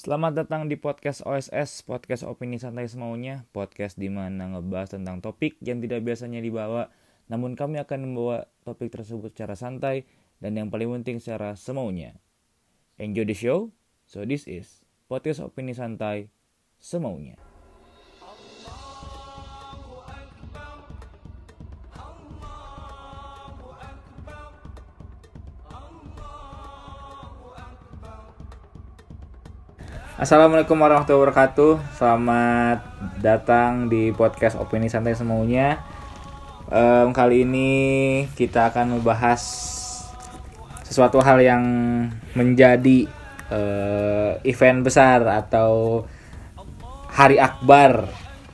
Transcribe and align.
Selamat 0.00 0.32
datang 0.32 0.64
di 0.64 0.80
podcast 0.80 1.20
OSS, 1.28 1.84
podcast 1.84 2.24
opini 2.24 2.56
santai 2.56 2.88
semaunya, 2.88 3.44
podcast 3.52 4.00
di 4.00 4.08
mana 4.08 4.48
ngebahas 4.48 4.96
tentang 4.96 5.20
topik 5.20 5.60
yang 5.60 5.84
tidak 5.84 6.00
biasanya 6.00 6.40
dibawa, 6.40 6.88
namun 7.28 7.52
kami 7.52 7.76
akan 7.84 8.08
membawa 8.08 8.48
topik 8.64 8.88
tersebut 8.96 9.36
secara 9.36 9.60
santai 9.60 10.08
dan 10.40 10.56
yang 10.56 10.72
paling 10.72 10.88
penting 10.88 11.20
secara 11.20 11.52
semaunya. 11.52 12.16
Enjoy 12.96 13.28
the 13.28 13.36
show. 13.36 13.76
So 14.08 14.24
this 14.24 14.48
is 14.48 14.88
podcast 15.04 15.44
opini 15.44 15.76
santai 15.76 16.32
semaunya. 16.80 17.49
Assalamualaikum 30.20 30.76
warahmatullahi 30.76 31.32
wabarakatuh. 31.32 31.96
Selamat 31.96 32.84
datang 33.24 33.88
di 33.88 34.12
podcast 34.12 34.60
opini 34.60 34.92
santai 34.92 35.16
semaunya. 35.16 35.80
Em, 36.68 37.08
kali 37.16 37.48
ini 37.48 37.72
kita 38.36 38.68
akan 38.68 39.00
membahas 39.00 39.40
sesuatu 40.84 41.24
hal 41.24 41.40
yang 41.40 41.64
menjadi 42.36 43.08
eh, 43.48 44.32
event 44.44 44.84
besar 44.84 45.24
atau 45.24 46.04
hari 47.08 47.40
akbar. 47.40 48.04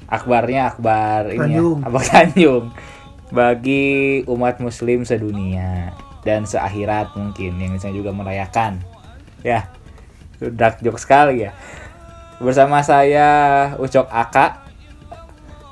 Akbarnya 0.07 0.71
akbar 0.71 1.35
ini 1.35 1.35
ya, 1.35 1.43
Tanjung. 1.51 1.79
Akbar 1.83 2.03
Tanjung 2.07 2.65
bagi 3.35 4.23
umat 4.31 4.63
muslim 4.63 5.03
sedunia 5.03 5.91
dan 6.23 6.47
seakhirat 6.47 7.19
mungkin 7.19 7.59
yang 7.59 7.75
bisa 7.75 7.91
juga 7.91 8.15
merayakan. 8.15 8.87
Ya. 9.43 9.67
Dark 10.41 10.85
joke 10.85 11.01
sekali 11.01 11.49
ya. 11.49 11.57
Bersama 12.37 12.85
saya 12.85 13.29
Ucok 13.81 14.13
Aka 14.13 14.61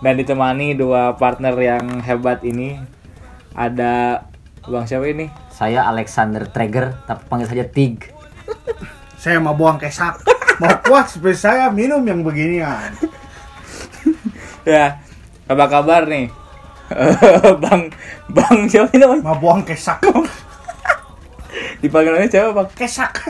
dan 0.00 0.16
ditemani 0.16 0.72
dua 0.72 1.16
partner 1.16 1.52
yang 1.61 2.00
hebat 2.00 2.41
ini. 2.44 2.80
Ada 3.55 4.25
Bang 4.64 4.88
siapa 4.88 5.05
ini? 5.05 5.28
Saya 5.53 5.84
Alexander 5.84 6.48
Traeger, 6.48 6.97
tapi 7.05 7.22
panggil 7.28 7.48
saja 7.53 7.64
Tig. 7.69 8.08
Saya 9.20 9.36
mau 9.36 9.53
buang 9.53 9.77
kesak. 9.77 10.25
Mau 10.56 10.72
puas 10.81 11.12
seperti 11.12 11.44
saya 11.44 11.69
minum 11.69 12.00
yang 12.05 12.25
beginian. 12.25 12.97
Ya, 14.64 15.05
apa 15.44 15.69
kabar 15.69 16.08
nih? 16.08 16.33
bang 17.64 17.92
Bang 18.33 18.64
siapa 18.64 18.88
ini 18.97 19.05
namanya? 19.05 19.22
Mau 19.28 19.36
buang 19.36 19.60
kesak. 19.60 20.00
Dipanggilannya 21.84 22.33
siapa 22.33 22.56
Bang? 22.56 22.69
Kesak. 22.72 23.28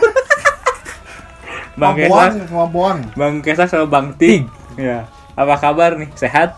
Bang 1.75 1.99
buang. 2.71 2.99
Bang 3.19 3.35
Kesak 3.43 3.67
sama 3.67 3.87
Bang 3.91 4.15
Tig. 4.15 4.47
Ya, 4.79 5.07
apa 5.35 5.59
kabar 5.59 5.99
nih? 5.99 6.11
Sehat? 6.15 6.55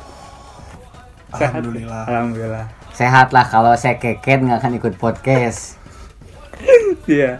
Sehat? 1.32 1.56
Alhamdulillah. 1.56 2.04
Alhamdulillah. 2.04 2.66
Sehat 2.92 3.28
lah 3.32 3.44
kalau 3.44 3.72
saya 3.76 3.96
keket 3.96 4.40
nggak 4.40 4.60
akan 4.60 4.72
ikut 4.76 4.94
podcast. 4.96 5.76
Iya. 7.06 7.38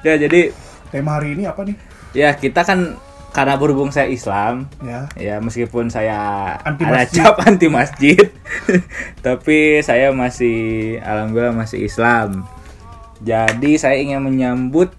Ya 0.00 0.14
jadi 0.16 0.54
Tema 0.88 1.20
hari 1.20 1.34
ini 1.36 1.44
apa 1.44 1.66
nih? 1.66 1.76
ya 2.12 2.32
kita 2.32 2.64
kan 2.64 2.96
karena 3.32 3.56
berhubung 3.56 3.88
saya 3.88 4.08
Islam, 4.08 4.68
Ya. 4.84 5.08
ya 5.16 5.36
meskipun 5.40 5.88
saya 5.88 6.52
Anti 6.60 6.84
ada 6.84 7.08
cap 7.08 7.40
anti 7.40 7.64
masjid, 7.68 8.28
tapi 9.26 9.80
saya 9.80 10.12
masih 10.12 10.96
alhamdulillah 11.00 11.56
masih 11.56 11.88
Islam. 11.88 12.44
Jadi 13.24 13.80
saya 13.80 13.96
ingin 13.96 14.20
menyambut 14.20 14.92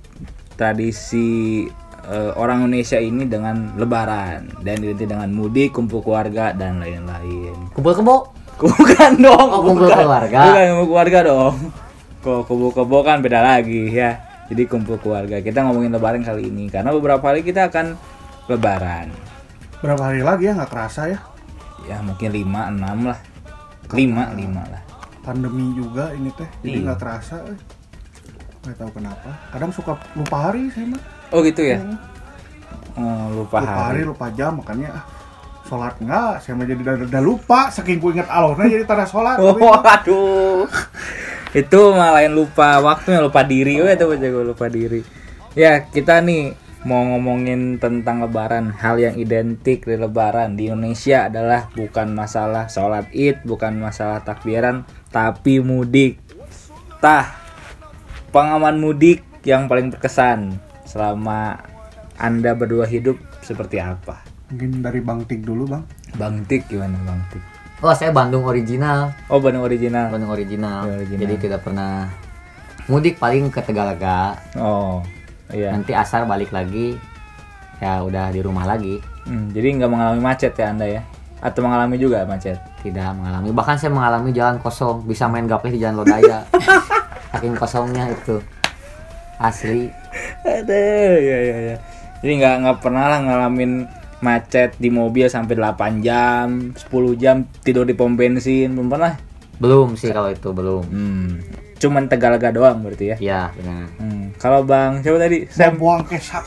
tradisi 0.58 1.70
eh, 2.06 2.32
orang 2.34 2.64
Indonesia 2.64 2.98
ini 2.98 3.24
dengan 3.24 3.76
Lebaran 3.76 4.60
dan 4.62 4.76
diganti 4.78 5.06
dengan 5.06 5.30
mudik, 5.30 5.72
kumpul 5.72 6.00
keluarga 6.00 6.52
dan 6.52 6.80
lain-lain. 6.80 7.72
Kumpul 7.72 7.94
kebo. 7.94 8.18
Bukan 8.54 9.12
dong. 9.20 9.48
Oh, 9.50 9.62
kumpul 9.66 9.88
bukan. 9.88 9.98
keluarga. 10.00 10.40
Bukan 10.46 10.64
kumpul 10.70 10.88
keluarga 10.90 11.20
dong. 11.26 11.56
Kok 12.22 12.42
kumpul 12.46 12.72
kebo 12.72 12.98
kan 13.02 13.18
beda 13.20 13.40
lagi 13.42 13.90
ya. 13.90 14.20
Jadi 14.48 14.64
kumpul 14.66 14.96
keluarga. 14.98 15.40
Kita 15.40 15.64
ngomongin 15.64 15.92
lebaran 15.92 16.22
kali 16.22 16.48
ini 16.48 16.68
karena 16.68 16.92
beberapa 16.92 17.24
hari 17.24 17.42
kita 17.42 17.68
akan 17.68 17.96
lebaran. 18.46 19.10
Berapa 19.80 20.12
hari 20.12 20.22
lagi 20.22 20.48
ya 20.48 20.56
nggak 20.56 20.72
kerasa 20.72 21.08
ya? 21.08 21.20
Ya 21.84 22.00
mungkin 22.00 22.32
5 22.32 22.72
6 22.72 22.80
lah. 23.04 23.20
5 23.92 24.40
5 24.40 24.72
lah. 24.72 24.82
Pandemi 25.20 25.72
juga 25.74 26.12
ini 26.12 26.32
teh. 26.32 26.48
Jadi 26.62 26.72
Iya. 26.74 26.84
nggak 26.88 27.00
kerasa. 27.00 27.36
eh. 27.44 27.60
Nggak 28.64 28.76
tahu 28.78 28.92
kenapa. 28.96 29.30
Kadang 29.52 29.72
suka 29.72 29.92
lupa 30.14 30.38
hari 30.48 30.72
saya 30.72 30.88
mah. 30.88 31.02
Oh 31.34 31.42
gitu 31.42 31.66
ya. 31.66 31.82
Hmm. 31.82 31.98
Oh, 32.94 33.42
lupa, 33.42 33.58
Lupa 33.58 33.74
hari, 33.90 34.00
hari. 34.00 34.02
lupa 34.06 34.30
jam 34.38 34.62
makanya 34.62 35.02
ah, 35.02 35.04
sholat 35.66 35.98
enggak. 35.98 36.46
Saya 36.46 36.54
mah 36.54 36.66
jadi 36.70 36.82
udah, 36.86 36.96
udah 37.10 37.24
lupa. 37.26 37.60
Saking 37.74 37.98
ku 37.98 38.14
inget 38.14 38.30
alurnya 38.30 38.70
jadi 38.70 38.86
tanda 38.86 39.10
sholat. 39.10 39.42
Oh, 39.42 39.58
aduh. 39.82 40.70
itu 41.54 41.82
malah 41.94 42.26
lain 42.26 42.34
lupa 42.34 42.82
waktunya 42.82 43.22
lupa 43.22 43.46
diri 43.46 43.78
oh 43.78 43.86
itu 43.86 44.10
jago 44.18 44.42
lupa 44.42 44.66
diri 44.74 45.06
ya 45.54 45.86
kita 45.86 46.18
nih 46.26 46.58
mau 46.82 47.06
ngomongin 47.14 47.78
tentang 47.78 48.26
lebaran 48.26 48.74
hal 48.74 48.98
yang 48.98 49.16
identik 49.22 49.86
di 49.86 49.94
lebaran 49.94 50.58
di 50.58 50.68
Indonesia 50.68 51.30
adalah 51.30 51.70
bukan 51.78 52.10
masalah 52.12 52.68
sholat 52.74 53.06
id 53.14 53.46
bukan 53.46 53.78
masalah 53.78 54.26
takbiran 54.26 54.82
tapi 55.14 55.62
mudik 55.62 56.18
tah 56.98 57.38
pengalaman 58.34 58.82
mudik 58.82 59.22
yang 59.46 59.70
paling 59.70 59.94
berkesan 59.94 60.58
selama 60.94 61.58
anda 62.22 62.54
berdua 62.54 62.86
hidup 62.86 63.18
seperti 63.42 63.82
apa 63.82 64.22
Mungkin 64.54 64.86
dari 64.86 65.02
Bang 65.02 65.26
Tik 65.26 65.42
dulu 65.42 65.66
Bang. 65.66 65.82
Bang 66.14 66.46
Tik 66.46 66.70
gimana 66.70 66.94
Bang 67.02 67.18
Tik 67.34 67.42
Oh 67.82 67.92
saya 67.92 68.14
Bandung 68.14 68.46
original. 68.46 69.12
oh 69.28 69.42
Bandung 69.42 69.66
original 69.66 70.14
Bandung 70.14 70.30
original. 70.30 70.86
Bandung 70.86 71.02
original. 71.04 71.20
Jadi 71.26 71.34
tidak 71.42 71.60
pernah 71.66 72.08
mudik 72.88 73.18
paling 73.18 73.50
ke 73.50 73.60
Tegalaga. 73.66 74.38
oh 74.56 75.02
iya 75.52 75.74
Nanti 75.74 75.92
asar 75.98 76.24
balik 76.30 76.54
lagi. 76.54 76.96
Ya 77.82 78.00
udah 78.06 78.32
di 78.32 78.40
rumah 78.40 78.64
lagi. 78.64 79.02
Hmm, 79.28 79.52
jadi 79.52 79.76
nggak 79.76 79.92
mengalami 79.92 80.22
macet 80.24 80.54
ya 80.56 80.72
anda 80.72 80.88
ya? 80.88 81.02
Atau 81.44 81.60
mengalami 81.60 82.00
juga 82.00 82.24
macet? 82.24 82.56
Tidak 82.80 83.20
mengalami. 83.20 83.52
Bahkan 83.52 83.76
saya 83.76 83.92
mengalami 83.92 84.32
jalan 84.32 84.64
kosong. 84.64 85.04
Bisa 85.04 85.28
main 85.28 85.44
gapleh 85.44 85.76
di 85.76 85.84
jalan 85.84 86.00
Lodaya. 86.00 86.48
Saking 87.36 87.60
kosongnya 87.60 88.08
itu. 88.16 88.40
Asli. 89.44 89.92
Aduh, 90.44 90.76
ya 91.18 91.38
ya 91.42 91.58
ya. 91.66 91.76
Jadi 92.20 92.34
nggak 92.36 92.56
nggak 92.62 92.78
pernah 92.80 93.06
lah 93.08 93.20
ngalamin 93.20 93.88
macet 94.20 94.76
di 94.78 94.88
mobil 94.88 95.28
sampai 95.28 95.54
8 95.54 96.00
jam, 96.00 96.48
10 96.72 96.80
jam 97.16 97.36
tidur 97.60 97.84
di 97.84 97.92
pom 97.92 98.14
bensin, 98.14 98.72
belum 98.72 98.88
pernah. 98.88 99.14
Belum 99.56 99.94
sih 99.94 100.10
kalau 100.10 100.30
itu 100.30 100.50
belum. 100.50 100.84
Hmm. 100.86 101.30
Cuman 101.76 102.08
tegalaga 102.08 102.48
doang 102.50 102.80
berarti 102.80 103.12
ya. 103.12 103.18
Ya 103.18 103.42
benar. 103.54 103.92
Hmm. 103.98 104.32
Kalau 104.38 104.64
Bang, 104.64 105.00
siapa 105.00 105.18
tadi? 105.18 105.44
Saya 105.48 105.72
buang 105.72 106.04
kesak. 106.04 106.44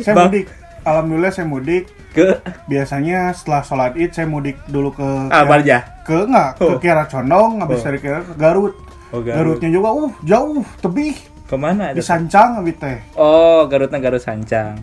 saya 0.00 0.14
Bang. 0.16 0.28
mudik. 0.28 0.46
Alhamdulillah 0.82 1.32
saya 1.32 1.46
mudik. 1.46 1.84
Ke 2.10 2.38
Biasanya 2.64 3.34
setelah 3.34 3.60
sholat 3.60 3.92
id 3.94 4.12
saya 4.12 4.24
mudik 4.24 4.54
dulu 4.66 4.94
ke 4.94 5.08
Albarja. 5.28 5.82
ke 6.00 6.14
enggak 6.22 6.50
ke 6.54 6.64
Oh. 6.64 6.78
Kiara 6.78 7.04
Condong, 7.04 7.58
habis 7.58 7.80
Oh. 7.80 7.84
dari 7.84 7.98
Kiara 7.98 8.22
ke 8.22 8.34
Garut. 8.34 8.72
Oh, 9.10 9.18
Garut. 9.18 9.58
Garutnya 9.58 9.68
juga 9.68 9.88
uh 9.90 10.12
jauh 10.22 10.62
tebih 10.78 11.12
Ke 11.44 11.56
mana 11.56 11.92
di 11.92 12.00
Sancang 12.00 12.58
habis 12.58 12.74
teh. 12.76 12.98
Oh, 13.14 13.68
Garutnya 13.68 14.00
Garut 14.00 14.18
Sancang. 14.18 14.80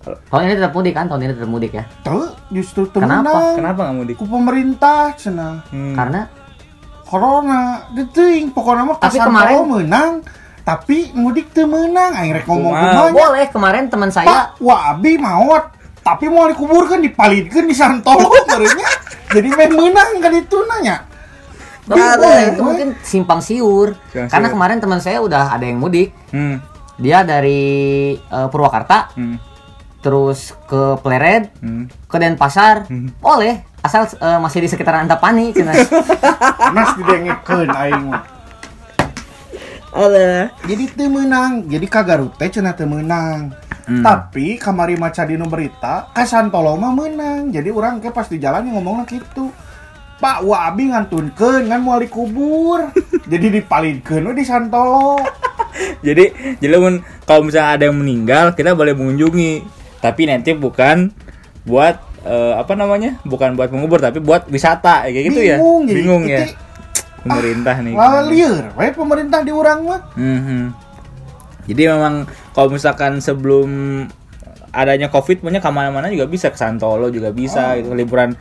Tahun 0.00 0.42
ini 0.42 0.56
tetap 0.56 0.72
mudik 0.72 0.96
kan? 0.96 1.04
Tahun 1.06 1.20
ini 1.20 1.32
tetap 1.36 1.50
mudik 1.50 1.76
ya? 1.76 1.84
Tuh 2.00 2.32
justru 2.48 2.88
Kenapa? 2.88 3.28
temenang. 3.28 3.52
Kenapa 3.54 3.80
nggak 3.84 3.96
mudik? 3.96 4.14
Ku 4.16 4.24
pemerintah 4.24 5.12
cenah. 5.12 5.60
Hmm. 5.68 5.92
Karena 5.92 6.24
Corona, 7.04 7.84
deting 7.90 8.48
pokoknya 8.48 8.84
mah 8.86 8.96
Tapi 8.96 9.18
kemarin- 9.18 9.66
menang, 9.66 10.12
tapi 10.62 11.10
mudik 11.12 11.50
teu 11.50 11.66
menang. 11.66 12.14
Rek 12.14 12.46
ngomong 12.46 12.70
kumanya. 12.70 13.10
boleh 13.10 13.44
kemarin 13.50 13.84
teman 13.90 14.08
saya 14.08 14.24
Pak, 14.24 14.46
wah 14.62 14.94
abi 14.94 15.18
maot. 15.18 15.74
Tapi 16.00 16.32
mau 16.32 16.48
dikuburkan 16.48 17.02
dipalidkeun 17.02 17.66
di 17.66 17.76
Santolo 17.76 18.30
barunya. 18.46 18.88
Jadi 19.36 19.48
main 19.52 19.68
menang 19.68 20.10
kan 20.16 20.32
itu 20.32 20.56
nanya. 20.64 21.02
Boleh, 21.90 22.14
Boleh, 22.14 22.38
itu 22.40 22.50
boleh. 22.52 22.62
mungkin 22.62 22.88
simpang 23.02 23.40
siur. 23.40 23.98
Simpang 24.08 24.30
Karena 24.30 24.46
siur. 24.46 24.54
kemarin 24.54 24.78
teman 24.78 25.00
saya 25.00 25.18
udah 25.18 25.50
ada 25.50 25.64
yang 25.64 25.76
mudik. 25.76 26.14
Hmm. 26.30 26.62
Dia 26.96 27.20
dari 27.22 27.60
eh, 28.14 28.48
Purwakarta, 28.48 29.10
Hmm. 29.12 29.36
terus 29.98 30.54
ke 30.64 30.94
Plered, 30.98 31.50
Hmm. 31.58 31.90
ke 32.06 32.16
Denpasar. 32.16 32.86
Hmm. 32.86 33.10
Boleh, 33.16 33.66
asal 33.80 34.06
eh, 34.06 34.38
masih 34.38 34.60
di 34.60 34.68
sekitaran 34.68 35.04
Antapani. 35.04 35.50
Cina. 35.50 35.74
Nas 36.76 36.94
didengekeun 36.94 37.68
aing 37.68 38.04
mah. 38.06 38.22
Alah. 39.90 40.54
Jadi 40.62 40.86
teu 40.88 41.10
menang. 41.10 41.66
Jadi 41.66 41.86
ka 41.86 42.00
Garut 42.00 42.30
teh 42.34 42.46
cenah 42.46 42.72
teu 42.72 42.86
menang. 42.86 43.50
Hmm. 43.82 44.06
Tapi 44.06 44.54
kamari 44.54 44.94
maca 44.94 45.26
dinu 45.26 45.50
berita 45.50 46.06
ka 46.08 46.22
Santolo 46.22 46.78
mah 46.78 46.94
menang. 46.94 47.50
Jadi 47.50 47.68
orang 47.68 47.98
ke 47.98 48.06
pas 48.08 48.24
di 48.24 48.38
jalan 48.38 48.62
yang 48.62 48.78
ngomongna 48.78 49.02
gitu. 49.02 49.50
Pak, 50.20 50.44
wah 50.44 50.68
abi 50.68 50.92
ngantunkeun 50.92 51.66
kan 51.66 51.80
mau 51.80 51.96
dikubur. 51.96 52.92
Jadi 53.32 53.46
dipalidkeun 53.50 54.28
we 54.28 54.34
di 54.36 54.44
Santolo. 54.44 55.16
jadi 56.06 56.34
jadi 56.58 56.76
mun 56.76 56.98
kalau 57.22 57.46
misalnya 57.46 57.78
ada 57.78 57.84
yang 57.88 57.96
meninggal 57.96 58.52
kita 58.52 58.74
boleh 58.74 58.90
mengunjungi 58.90 59.62
tapi 60.02 60.26
nanti 60.26 60.50
bukan 60.50 61.14
buat 61.62 61.94
eh, 62.26 62.54
apa 62.58 62.74
namanya 62.74 63.22
bukan 63.22 63.54
buat 63.54 63.70
mengubur 63.70 64.02
tapi 64.02 64.18
buat 64.18 64.50
wisata 64.50 65.06
kayak 65.06 65.24
gitu 65.30 65.40
ya 65.40 65.56
Bingung, 65.56 65.82
jadi 65.86 65.96
bingung 65.96 66.22
ya 66.26 66.38
itu- 66.42 66.56
pemerintah 67.24 67.74
nih 67.78 67.94
Lah 67.94 68.24
lieur, 68.26 68.64
we 68.74 68.86
pemerintah 68.90 69.40
di 69.44 69.52
urang 69.52 69.84
mah. 69.84 70.00
Mhm. 70.16 70.62
Jadi 71.70 71.82
memang 71.86 72.24
kalau 72.50 72.72
misalkan 72.72 73.20
sebelum 73.22 73.70
adanya 74.72 75.06
covid 75.06 75.38
punya 75.38 75.60
ke 75.60 75.70
mana-mana 75.70 76.10
juga 76.10 76.26
bisa 76.26 76.50
ke 76.50 76.58
Santolo 76.58 77.10
juga 77.10 77.30
bisa 77.30 77.78
gitu 77.78 77.92
liburan 77.92 78.34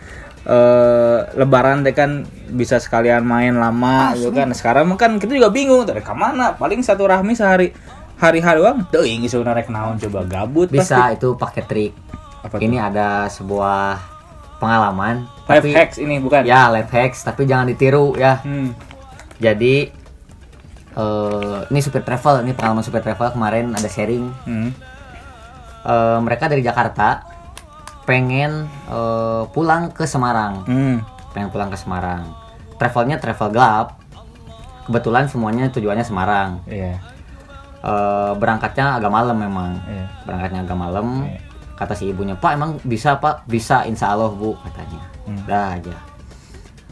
eh, 0.49 1.19
Lebaran 1.37 1.85
deh 1.85 1.93
kan 1.93 2.25
bisa 2.49 2.81
sekalian 2.81 3.21
main 3.21 3.53
lama 3.53 4.17
gitu 4.17 4.33
kan. 4.33 4.49
Sekarang 4.57 4.89
kan 4.97 5.21
kita 5.21 5.37
juga 5.37 5.53
bingung 5.53 5.85
dari 5.85 6.01
ke 6.01 6.13
mana 6.17 6.57
paling 6.57 6.81
satu 6.81 7.05
rahmi 7.05 7.37
sehari 7.37 7.69
hari-hari 8.17 8.59
doang. 8.59 8.81
Tuh 8.89 9.05
ini 9.05 9.29
sebenarnya 9.29 9.69
naon 9.69 10.01
coba 10.01 10.25
gabut 10.25 10.67
Bisa 10.73 11.13
pasti. 11.13 11.21
itu 11.21 11.29
pakai 11.37 11.63
trik. 11.69 11.93
Apa 12.41 12.57
tuh? 12.57 12.65
Ini 12.65 12.77
ada 12.81 13.29
sebuah 13.29 14.01
pengalaman. 14.57 15.29
Life 15.47 15.63
tapi 15.63 15.69
hacks 15.71 15.97
ini 16.01 16.19
bukan? 16.19 16.43
ya 16.43 16.67
life 16.69 16.91
hacks 16.91 17.23
tapi 17.23 17.45
jangan 17.45 17.69
ditiru 17.69 18.17
ya. 18.17 18.41
Hmm. 18.41 18.73
Jadi 19.39 19.87
eh 20.99 21.57
ini 21.69 21.79
supir 21.79 22.01
travel, 22.03 22.43
ini 22.43 22.51
pengalaman 22.57 22.83
supir 22.83 22.99
travel 23.05 23.31
kemarin 23.31 23.71
ada 23.71 23.87
sharing. 23.87 24.25
Hmm. 24.43 24.73
Eh, 25.79 26.19
mereka 26.19 26.51
dari 26.51 26.59
Jakarta 26.59 27.23
pengen 28.09 28.65
eh, 28.89 29.43
pulang 29.53 29.93
ke 29.93 30.09
Semarang, 30.09 30.65
Hmm. 30.65 31.05
pengen 31.29 31.53
pulang 31.53 31.69
ke 31.69 31.77
Semarang. 31.77 32.25
Travelnya 32.81 33.21
travel 33.21 33.53
gelap. 33.53 34.01
Kebetulan 34.89 35.29
semuanya 35.29 35.69
tujuannya 35.69 36.01
Semarang. 36.01 36.65
Iya. 36.65 36.97
Eh, 37.85 38.31
berangkatnya 38.33 38.97
agak 38.97 39.13
malam 39.13 39.37
memang. 39.37 39.77
Iya. 39.85 40.05
Berangkatnya 40.25 40.59
agak 40.65 40.77
malam. 40.81 41.29
Iya. 41.29 41.37
Kata 41.77 41.93
si 41.93 42.09
ibunya, 42.09 42.33
Pak 42.35 42.51
emang 42.57 42.71
bisa 42.83 43.21
Pak? 43.21 43.45
Bisa, 43.45 43.85
insya 43.85 44.11
Allah 44.11 44.33
Bu 44.33 44.57
katanya. 44.65 44.99
Hmm. 45.29 45.45
Dah 45.45 45.77
aja. 45.77 45.95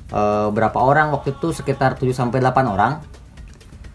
Eh, 0.08 0.48
berapa 0.54 0.78
orang 0.78 1.10
waktu 1.12 1.34
itu 1.34 1.50
sekitar 1.52 1.98
7 1.98 2.14
sampai 2.14 2.40
8 2.40 2.70
orang. 2.70 3.02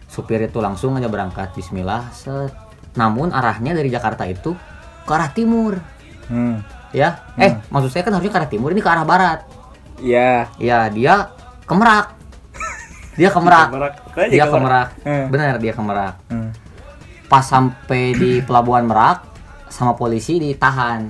Supir 0.05 0.43
itu 0.45 0.61
langsung 0.61 0.93
aja 0.99 1.09
berangkat 1.09 1.55
Bismillah. 1.55 2.11
Set. 2.13 2.53
Namun 2.93 3.33
arahnya 3.33 3.73
dari 3.73 3.89
Jakarta 3.89 4.27
itu 4.29 4.53
ke 5.07 5.11
arah 5.11 5.31
timur, 5.33 5.81
Hmm. 6.29 6.61
Ya. 6.93 7.19
Eh, 7.35 7.57
maksud 7.67 7.89
saya 7.91 8.05
kan 8.05 8.15
harusnya 8.15 8.31
ke 8.31 8.39
arah 8.39 8.51
timur, 8.51 8.69
ini 8.71 8.79
ke 8.79 8.87
arah 8.87 9.03
barat. 9.03 9.43
Iya. 9.99 10.47
Ya, 10.61 10.87
dia 10.87 11.33
ke 11.65 11.73
Merak. 11.73 12.15
Dia 13.13 13.29
ke 13.29 13.39
Merak. 13.41 13.67
Dia 14.33 14.45
ke 14.49 14.57
Merak. 14.57 14.89
Hmm. 15.05 15.25
Benar, 15.29 15.61
dia 15.61 15.73
ke 15.73 15.81
Merak. 15.81 16.15
Hmm. 16.33 16.49
Pas 17.29 17.45
sampai 17.45 18.13
di 18.17 18.31
pelabuhan 18.41 18.85
Merak 18.85 19.25
sama 19.69 19.93
polisi 19.93 20.37
ditahan. 20.37 21.09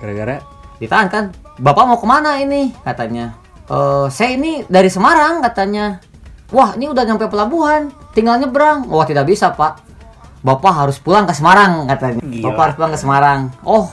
Gara-gara 0.00 0.40
Ditahan 0.76 1.08
kan? 1.08 1.24
Bapak 1.56 1.84
mau 1.88 1.96
ke 1.96 2.04
mana 2.04 2.36
ini? 2.36 2.72
Katanya. 2.84 3.32
"Eh, 3.68 4.06
saya 4.12 4.36
ini 4.36 4.64
dari 4.68 4.92
Semarang 4.92 5.40
katanya. 5.40 6.00
Wah, 6.52 6.76
ini 6.78 6.86
udah 6.86 7.02
nyampe 7.02 7.26
pelabuhan, 7.26 7.90
tinggal 8.14 8.38
nyebrang. 8.38 8.86
Wah, 8.86 9.02
tidak 9.02 9.26
bisa, 9.26 9.50
Pak. 9.50 9.82
Bapak 10.46 10.72
harus 10.86 11.02
pulang 11.02 11.26
ke 11.26 11.34
Semarang 11.34 11.90
katanya. 11.90 12.22
Gila. 12.22 12.44
Bapak 12.52 12.62
harus 12.62 12.76
pulang 12.78 12.92
ke 12.94 13.00
Semarang. 13.00 13.40
Oh, 13.66 13.90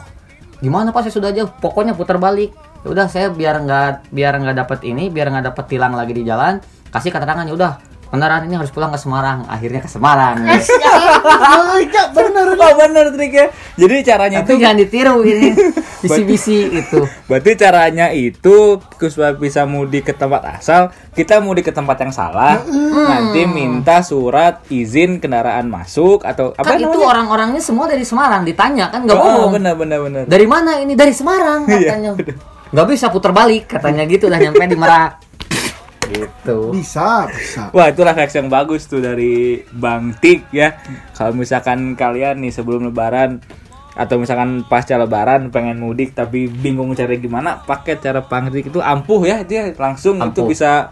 gimana 0.63 0.95
Pak? 0.95 1.11
Saya 1.11 1.13
sudah 1.19 1.31
jauh. 1.35 1.51
Pokoknya 1.59 1.91
putar 1.91 2.15
balik. 2.15 2.55
Ya 2.83 2.87
udah 2.87 3.05
saya 3.11 3.27
biar 3.31 3.59
nggak 3.63 4.11
biar 4.11 4.33
nggak 4.39 4.57
dapat 4.63 4.79
ini, 4.87 5.11
biar 5.11 5.27
nggak 5.31 5.51
dapat 5.51 5.65
tilang 5.67 5.95
lagi 5.95 6.15
di 6.15 6.23
jalan, 6.23 6.59
kasih 6.91 7.11
keterangan 7.11 7.47
ya 7.47 7.53
udah. 7.55 7.73
Kendaraan 8.13 8.45
ini 8.45 8.53
harus 8.53 8.69
pulang 8.69 8.93
ke 8.93 8.99
Semarang. 9.01 9.49
Akhirnya 9.49 9.81
ke 9.81 9.89
Semarang. 9.89 10.37
Iya, 11.73 12.03
bener. 12.13 12.53
Oh 12.53 12.73
bener 12.77 13.05
triknya. 13.09 13.49
Jadi 13.73 13.95
caranya 14.05 14.37
Tapi 14.39 14.47
itu 14.47 14.61
jangan 14.61 14.77
ditiru 14.77 15.15
ini. 15.25 15.49
Bisi-bisi 15.99 16.57
itu. 16.69 16.99
berarti 17.25 17.51
caranya 17.55 18.11
itu 18.11 18.77
supaya 18.99 19.33
bisa 19.33 19.63
mudik 19.63 20.05
ke 20.05 20.13
tempat 20.13 20.59
asal, 20.59 20.91
kita 21.11 21.39
mudik 21.39 21.65
ke 21.65 21.73
tempat 21.73 21.95
yang 21.97 22.11
salah, 22.11 22.59
nanti 22.67 23.47
minta 23.47 24.03
surat 24.03 24.61
izin 24.67 25.17
kendaraan 25.17 25.65
masuk 25.65 26.21
atau 26.23 26.51
apa 26.53 26.75
kan 26.75 26.77
itu 26.77 26.99
orang-orangnya 26.99 27.59
semua 27.59 27.87
dari 27.87 28.03
Semarang 28.03 28.43
ditanya 28.43 28.91
kan 28.91 29.03
nggak 29.03 29.15
Oh, 29.15 29.23
bohong 29.47 29.55
benar 29.55 29.73
benar 29.73 29.99
benar. 30.01 30.23
dari 30.27 30.43
mana 30.43 30.77
ini 30.77 30.93
dari 30.93 31.11
Semarang 31.11 31.63
Iya, 31.71 31.87
katanya 31.89 32.11
nggak 32.73 32.87
bisa 32.89 33.07
putar 33.07 33.31
balik 33.31 33.69
katanya 33.69 34.03
gitu 34.03 34.27
udah 34.27 34.39
nyampe 34.39 34.63
di 34.65 34.75
Merak 34.75 35.11
gitu 36.13 36.71
Bisa, 36.71 37.25
bisa. 37.27 37.73
Wah, 37.73 37.89
itu 37.89 38.05
refleks 38.05 38.37
yang 38.37 38.47
bagus 38.47 38.85
tuh 38.85 39.01
dari 39.01 39.65
Bang 39.73 40.13
Tik 40.21 40.53
ya. 40.53 40.77
Kalau 41.17 41.33
misalkan 41.33 41.97
kalian 41.97 42.39
nih 42.39 42.53
sebelum 42.53 42.93
lebaran 42.93 43.41
atau 43.93 44.17
misalkan 44.17 44.65
pasca 44.65 44.97
lebaran 44.97 45.53
pengen 45.53 45.77
mudik 45.77 46.17
tapi 46.17 46.49
bingung 46.49 46.93
cari 46.97 47.21
gimana, 47.21 47.61
pakai 47.61 47.97
cara 47.97 48.21
Bang 48.25 48.49
Tik 48.53 48.69
itu 48.69 48.79
ampuh 48.81 49.21
ya, 49.25 49.41
dia 49.45 49.69
langsung 49.77 50.17
itu 50.21 50.41
Ampuh. 50.41 50.49
bisa 50.49 50.89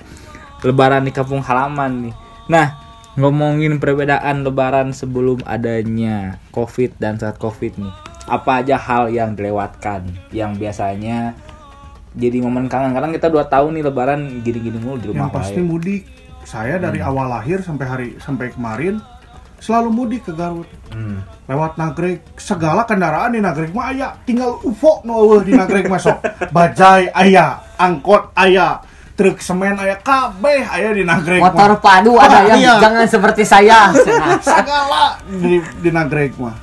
lebaran 0.61 1.05
di 1.05 1.11
kampung 1.13 1.41
halaman 1.41 2.09
nih. 2.09 2.15
Nah, 2.49 2.67
ngomongin 3.17 3.81
perbedaan 3.81 4.45
lebaran 4.45 4.95
sebelum 4.95 5.41
adanya 5.43 6.39
Covid 6.55 6.95
dan 7.01 7.17
saat 7.19 7.35
Covid 7.41 7.75
nih. 7.81 7.93
Apa 8.29 8.61
aja 8.61 8.77
hal 8.77 9.09
yang 9.09 9.33
dilewatkan 9.33 10.05
yang 10.31 10.55
biasanya 10.55 11.33
jadi 12.11 12.43
momen 12.43 12.67
kangen 12.67 12.91
kadang 12.91 13.11
kita 13.15 13.31
dua 13.31 13.47
tahun 13.47 13.79
nih 13.79 13.83
lebaran 13.87 14.19
gini-gini 14.43 14.77
mulu 14.83 14.99
di 14.99 15.07
rumah 15.11 15.31
Yang 15.31 15.35
pasti 15.39 15.59
mudik. 15.63 16.03
Saya 16.43 16.75
dari 16.75 16.99
awal 16.99 17.31
lahir 17.31 17.63
sampai 17.63 17.85
hari 17.87 18.07
sampai 18.19 18.51
kemarin 18.51 18.99
selalu 19.61 19.89
mudik 19.93 20.21
ke 20.25 20.33
Garut. 20.33 20.65
Hmm. 20.89 21.21
Lewat 21.45 21.77
Nagreg, 21.77 22.25
segala 22.35 22.83
kendaraan 22.83 23.31
di 23.31 23.39
Nagreg 23.39 23.71
mah 23.71 23.93
aya, 23.93 24.17
tinggal 24.25 24.57
UFO 24.65 25.05
nu 25.05 25.15
eueuh 25.21 25.45
di 25.45 25.53
Nagreg 25.53 25.85
masuk. 25.87 26.17
Bajai 26.55 27.13
aya, 27.13 27.61
angkot 27.77 28.33
aya, 28.33 28.81
truk 29.13 29.37
semen 29.37 29.77
aya, 29.77 30.01
kabeh 30.01 30.65
aya 30.65 30.91
di 30.91 31.05
Nagreg. 31.05 31.39
mah. 31.39 31.53
motor 31.53 31.77
padu 31.77 32.17
ada 32.17 32.41
Wah, 32.41 32.49
yang 32.51 32.59
iya. 32.59 32.75
jangan 32.81 33.05
seperti 33.05 33.43
saya 33.45 33.93
segala 34.43 35.21
di, 35.29 35.61
di 35.79 35.89
Nagreg 35.93 36.33
mah. 36.35 36.57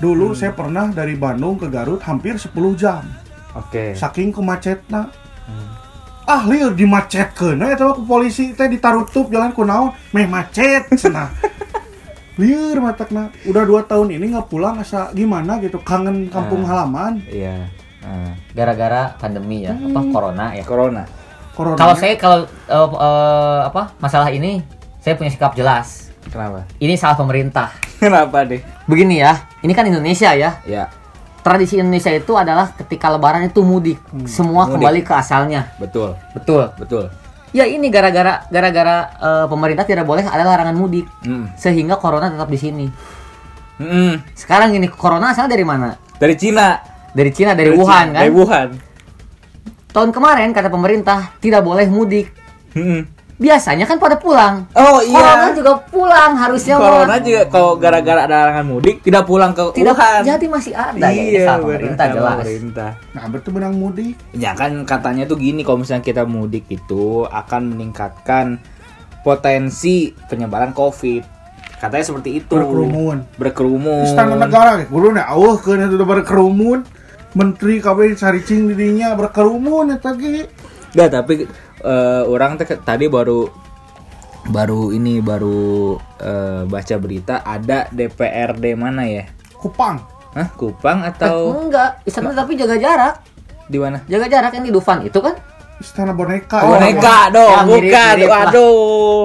Dulu 0.00 0.32
Hmm. 0.32 0.38
saya 0.40 0.50
pernah 0.50 0.90
dari 0.90 1.14
Bandung 1.14 1.54
ke 1.54 1.70
Garut 1.70 2.00
hampir 2.02 2.34
10 2.34 2.50
jam. 2.74 3.04
Oke. 3.54 3.92
Saking 3.92 4.30
kemacetna. 4.30 5.08
Hmm. 5.42 5.68
Ah, 6.22 6.46
lieur 6.46 6.70
dimacetkeun 6.70 7.58
eta 7.60 7.82
mah 7.82 7.94
ku 7.94 8.02
polisi 8.02 8.52
teh 8.52 8.66
ditarutup 8.66 9.26
jalan 9.28 9.50
ku 9.50 9.62
naon, 9.62 9.90
meh 10.10 10.24
macet 10.24 10.86
cenah. 10.92 11.28
lieur 12.40 12.78
matakna. 12.78 13.28
Udah 13.44 13.62
dua 13.62 13.82
tahun 13.82 14.12
ini 14.12 14.30
nggak 14.30 14.46
pulang 14.46 14.78
asa 14.78 15.10
gimana 15.12 15.58
gitu, 15.58 15.76
kangen 15.78 16.28
kampung 16.28 16.62
Ah. 16.62 16.68
halaman. 16.72 17.20
Iya. 17.26 17.68
Nah, 18.02 18.34
gara-gara 18.50 19.14
pandemi 19.14 19.62
ya 19.62 19.78
apa 19.78 20.00
corona 20.10 20.50
ya 20.52 20.66
corona. 20.66 21.06
Corona. 21.52 21.76
kalau 21.76 21.94
saya 21.94 22.16
kalau 22.16 22.38
eh, 22.48 22.88
eh, 22.98 23.60
apa 23.62 23.94
masalah 23.96 24.26
ini 24.28 24.58
saya 24.98 25.14
punya 25.14 25.28
sikap 25.28 25.52
jelas 25.52 26.10
Kenapa? 26.26 26.64
ini 26.80 26.96
salah 26.96 27.14
pemerintah 27.14 27.70
Kenapa 28.02 28.42
deh? 28.42 28.58
begini 28.88 29.20
ya 29.20 29.36
ini 29.60 29.70
kan 29.70 29.84
Indonesia 29.84 30.32
ya 30.32 30.58
Ya, 30.64 30.88
tradisi 31.42 31.76
Indonesia 31.76 32.08
itu 32.08 32.32
adalah 32.32 32.70
ketika 32.72 33.10
lebaran 33.10 33.44
itu 33.44 33.60
mudik 33.60 33.98
semua 34.24 34.64
Mudik. 34.64 34.78
kembali 34.78 35.00
ke 35.02 35.12
asalnya 35.12 35.74
betul. 35.76 36.14
betul 36.32 36.70
Betul. 36.74 37.04
ya 37.50 37.66
ini 37.66 37.86
gara-gara 37.86 38.46
gara-gara 38.46 38.96
eh, 39.12 39.46
pemerintah 39.46 39.82
tidak 39.82 40.02
boleh 40.02 40.22
ada 40.22 40.42
larangan 40.42 40.72
mudik 40.72 41.04
Hmm. 41.20 41.50
sehingga 41.54 41.94
corona 41.96 42.26
tetap 42.28 42.46
di 42.46 42.56
sini 42.56 42.86
Mm-mm. 43.74 44.22
sekarang 44.32 44.70
ini 44.72 44.86
corona 44.86 45.30
asal 45.30 45.46
dari 45.46 45.62
mana 45.62 45.98
Dari 46.14 46.34
Cina. 46.34 46.78
dari 47.10 47.28
Cina 47.28 47.52
dari, 47.52 47.68
Cina. 47.68 47.78
Wuhan 47.78 48.06
kan 48.08 48.20
Dari 48.20 48.30
Wuhan. 48.30 48.68
tahun 49.90 50.10
kemarin 50.10 50.48
kata 50.50 50.68
pemerintah 50.68 51.18
tidak 51.36 51.60
boleh 51.60 51.84
mudik 51.86 52.30
Mm-mm. 52.72 53.02
Biasanya 53.42 53.84
kan 53.90 53.98
pada 53.98 54.14
pulang 54.14 54.70
Oh 54.78 55.02
corona 55.02 55.50
iya. 55.50 55.58
juga 55.58 55.72
pulang 55.90 56.38
harusnya 56.38 56.78
Corona 56.78 57.18
mah. 57.18 57.18
juga 57.18 57.42
kalau 57.50 57.74
gara-gara 57.74 58.22
ada 58.22 58.46
larangan 58.46 58.66
mudik 58.70 59.02
tidak 59.02 59.26
pulang 59.26 59.50
ke 59.50 59.74
tidak 59.74 59.98
Wuhan. 59.98 60.22
jadi 60.22 60.46
masih 60.46 60.72
ada 60.78 61.06
ya 61.10 61.10
iya, 61.10 61.42
salah 61.42 61.58
benar. 61.58 61.66
pemerintah 61.66 62.06
jelas 62.14 62.36
Pemerintah. 62.42 62.90
Nah, 63.12 63.24
betul 63.28 63.50
benang 63.56 63.74
mudik. 63.76 64.14
Ya 64.36 64.52
kan 64.54 64.72
katanya 64.86 65.24
tuh 65.26 65.36
gini 65.40 65.66
kalau 65.66 65.82
misalnya 65.82 66.04
kita 66.04 66.22
mudik 66.22 66.64
itu 66.68 67.26
akan 67.26 67.74
meningkatkan 67.74 68.62
potensi 69.22 70.12
penyebaran 70.28 70.70
COVID. 70.74 71.22
Katanya 71.78 72.04
seperti 72.06 72.30
itu. 72.42 72.54
Berkerumun. 72.54 73.16
Berkerumun. 73.38 74.06
Istana 74.06 74.38
negara 74.38 74.78
ge 74.78 74.86
kudu 74.86 75.14
na 75.14 75.26
eueuh 75.34 75.58
keun 75.58 75.82
itu 75.82 75.98
berkerumun. 75.98 76.86
Menteri 77.32 77.80
kabeh 77.80 78.12
saricing 78.12 78.68
di 78.70 78.74
dinya 78.76 79.16
berkerumun 79.16 79.96
eta 79.96 80.12
ge. 80.14 80.46
Nggak, 80.92 81.08
tapi 81.08 81.34
eh, 81.82 82.22
orang 82.24 82.56
ke- 82.56 82.78
tadi 82.78 83.06
baru 83.06 83.46
baru 84.44 84.90
ini 84.90 85.18
baru 85.18 85.94
eh, 86.18 86.62
baca 86.64 86.94
berita 86.96 87.40
ada 87.40 87.86
DPRD 87.88 88.74
mana 88.74 89.02
ya? 89.04 89.24
Kupang. 89.54 90.02
Hah, 90.32 90.48
Kupang 90.50 91.02
Eh, 91.02 91.10
atau 91.12 91.54
enggak 91.60 92.00
di 92.00 92.10
sana 92.10 92.32
tapi 92.32 92.54
jaga 92.54 92.74
jarak 92.74 93.14
di 93.64 93.76
mana? 93.76 94.02
jaga 94.04 94.26
jarak 94.28 94.52
yang 94.52 94.64
di 94.64 94.72
Dufan 94.72 95.02
itu 95.02 95.18
kan 95.18 95.36
Istana 95.74 96.10
boneka. 96.12 96.62
Oh, 96.62 96.72
ya. 96.72 96.78
boneka 96.78 97.18
dong, 97.28 97.50
Ya, 97.50 97.60
mirip- 97.60 97.90
bukan. 97.90 98.14
mirip 98.14 98.28
lah. 98.28 98.38
Waduh. 98.44 99.24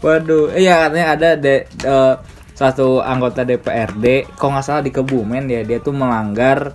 Waduh. 0.00 0.44
Iya 0.52 0.74
katanya 0.80 1.06
ada 1.08 1.28
de, 1.36 1.54
eh, 1.64 2.14
satu 2.52 2.98
anggota 3.00 3.42
DPRD, 3.42 4.06
kok 4.28 4.44
nggak 4.44 4.62
salah 4.62 4.82
di 4.82 4.90
Kebumen 4.90 5.46
ya, 5.46 5.62
dia 5.62 5.78
tuh 5.78 5.90
melanggar 5.92 6.74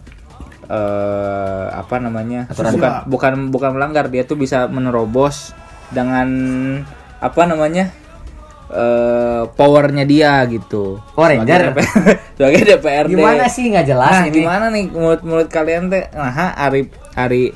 eh 0.68 1.66
apa 1.72 1.96
namanya? 1.98 2.48
Aturan. 2.52 2.76
bukan 2.76 2.92
bukan 3.08 3.34
bukan 3.50 3.70
melanggar, 3.76 4.12
dia 4.12 4.24
tuh 4.24 4.36
bisa 4.36 4.68
menerobos 4.68 5.56
dengan 5.92 6.28
apa 7.18 7.42
namanya? 7.48 7.90
eh 8.68 9.44
powernya 9.56 10.04
dia 10.04 10.44
gitu. 10.52 11.00
Power 11.16 11.40
Ranger? 11.40 11.72
Sebagai 11.72 11.72
DPR 11.72 12.16
sebagai 12.36 12.62
DPRD. 12.68 13.12
Gimana 13.16 13.46
sih 13.48 13.64
nggak 13.72 13.86
jelas 13.88 14.12
Nah, 14.12 14.24
ini? 14.28 14.44
gimana 14.44 14.66
nih 14.68 14.86
menurut 14.92 15.22
menurut 15.24 15.48
kalian 15.48 15.88
teh? 15.88 16.04
Nah, 16.12 16.36
hari 16.52 16.92
hari 17.16 17.56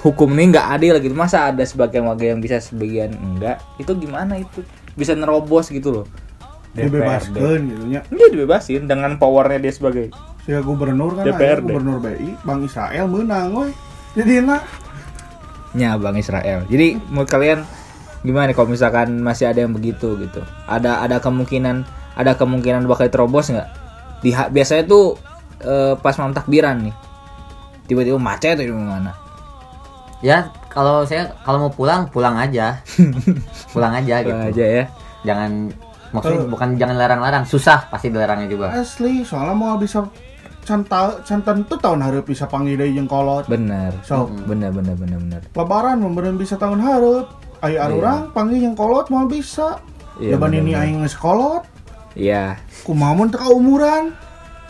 hukum 0.00 0.32
ini 0.32 0.56
nggak 0.56 0.66
adil 0.80 0.96
gitu. 0.96 1.12
Masa 1.12 1.52
ada 1.52 1.60
sebagian 1.60 2.08
warga 2.08 2.24
yang 2.32 2.40
bisa 2.40 2.56
sebagian 2.56 3.12
enggak? 3.20 3.60
Itu 3.76 3.92
gimana 4.00 4.40
itu? 4.40 4.64
Bisa 4.96 5.12
nerobos 5.12 5.68
gitu 5.68 5.92
loh. 5.92 6.06
dibebaskan 6.70 7.66
gitu 7.66 7.82
nya 7.90 8.00
Dia 8.14 8.30
dibebasin 8.30 8.86
dengan 8.86 9.18
powernya 9.18 9.58
dia 9.58 9.74
sebagai 9.74 10.06
Sia 10.50 10.58
gubernur 10.66 11.14
kan 11.14 11.30
DPRD. 11.30 11.70
gubernur 11.70 12.02
BI 12.02 12.34
Bang 12.42 12.66
Israel 12.66 13.06
menang 13.06 13.54
we 13.54 13.70
jadi 14.18 14.42
na 14.42 14.58
nya 15.70 15.94
Bang 15.94 16.18
Israel. 16.18 16.66
Jadi 16.66 16.98
menurut 17.14 17.30
kalian 17.30 17.62
gimana 18.26 18.50
nih 18.50 18.58
kalau 18.58 18.74
misalkan 18.74 19.22
masih 19.22 19.46
ada 19.46 19.62
yang 19.62 19.70
begitu 19.70 20.18
gitu? 20.18 20.42
Ada 20.66 21.06
ada 21.06 21.22
kemungkinan 21.22 21.86
ada 22.18 22.34
kemungkinan 22.34 22.90
bakal 22.90 23.06
terobos 23.06 23.54
nggak? 23.54 23.70
Di 24.18 24.34
biasanya 24.50 24.90
tuh 24.90 25.14
eh, 25.62 25.94
pas 25.94 26.18
malam 26.18 26.34
takbiran 26.34 26.90
nih. 26.90 26.94
Tiba-tiba 27.86 28.18
macet 28.18 28.58
atau 28.58 28.66
gimana? 28.66 29.14
Ya 30.26 30.50
kalau 30.66 31.06
saya 31.06 31.38
kalau 31.46 31.70
mau 31.70 31.72
pulang 31.72 32.10
pulang 32.10 32.34
aja, 32.34 32.82
pulang 33.72 33.94
aja 33.94 34.26
gitu. 34.26 34.34
Pulang 34.34 34.50
aja 34.50 34.64
ya. 34.66 34.84
Jangan 35.22 35.50
maksudnya 36.10 36.42
Eh. 36.42 36.50
bukan 36.50 36.68
jangan 36.82 36.96
larang-larang, 36.98 37.46
susah 37.46 37.86
pasti 37.86 38.10
dilarangnya 38.10 38.50
juga. 38.50 38.74
asli 38.74 39.22
soalnya 39.22 39.54
mau 39.54 39.78
bisa 39.78 40.02
can 40.64 40.84
ta- 40.86 41.18
can 41.24 41.40
tentu 41.42 41.74
tahun 41.76 42.04
hareup 42.04 42.24
bisa 42.28 42.46
panggil 42.46 42.80
jeung 42.90 43.08
kolot. 43.08 43.48
Bener. 43.48 43.94
So. 44.06 44.28
bener 44.46 44.70
bener 44.70 44.94
bener 44.94 45.18
bener. 45.18 45.40
lebaran 45.52 46.00
memberen 46.00 46.36
bisa 46.36 46.54
tahun 46.60 46.80
hareup. 46.80 47.26
Aya 47.60 47.88
arurang 47.88 48.32
panggil 48.32 48.64
jeung 48.64 48.76
kolot 48.78 49.08
mau 49.12 49.28
bisa. 49.28 49.80
Iya, 50.20 50.36
Jaban 50.36 50.52
ini 50.52 50.72
aing 50.76 51.00
geus 51.04 51.16
kolot. 51.16 51.64
Iya, 52.18 52.58
kumaha 52.82 53.14
mun 53.14 53.30
teu 53.30 53.54
umuran 53.54 54.10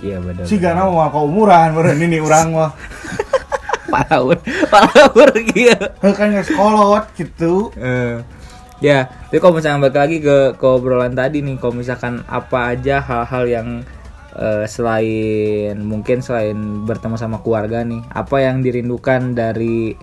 iya 0.01 0.17
bener. 0.21 0.45
si 0.49 0.57
gana 0.57 0.89
mau 0.89 1.09
umuran 1.25 1.73
meureun 1.73 2.01
ini 2.01 2.21
urang 2.21 2.53
mah. 2.57 2.73
Palawur, 3.91 4.39
palawur 4.71 5.35
gitu. 5.51 5.89
kan 6.15 6.31
geus 6.31 6.51
kolot 6.55 7.05
gitu 7.19 7.75
Eh, 7.75 8.23
ya, 8.79 9.11
tapi 9.11 9.43
kalau 9.43 9.59
misalnya 9.59 9.91
balik 9.91 9.99
lagi 9.99 10.17
ke, 10.23 10.37
ke 10.55 10.67
obrolan 10.67 11.11
tadi 11.11 11.43
nih, 11.43 11.59
kalau 11.59 11.75
misalkan 11.75 12.23
apa 12.31 12.71
aja 12.71 13.03
hal-hal 13.03 13.45
yang 13.51 13.69
eh, 14.37 14.67
selain 14.67 15.75
mungkin 15.81 16.21
selain 16.21 16.57
bertemu 16.85 17.17
sama 17.17 17.39
keluarga 17.41 17.83
nih, 17.83 18.05
apa 18.11 18.37
yang 18.39 18.61
dirindukan 18.61 19.35
dari 19.35 19.95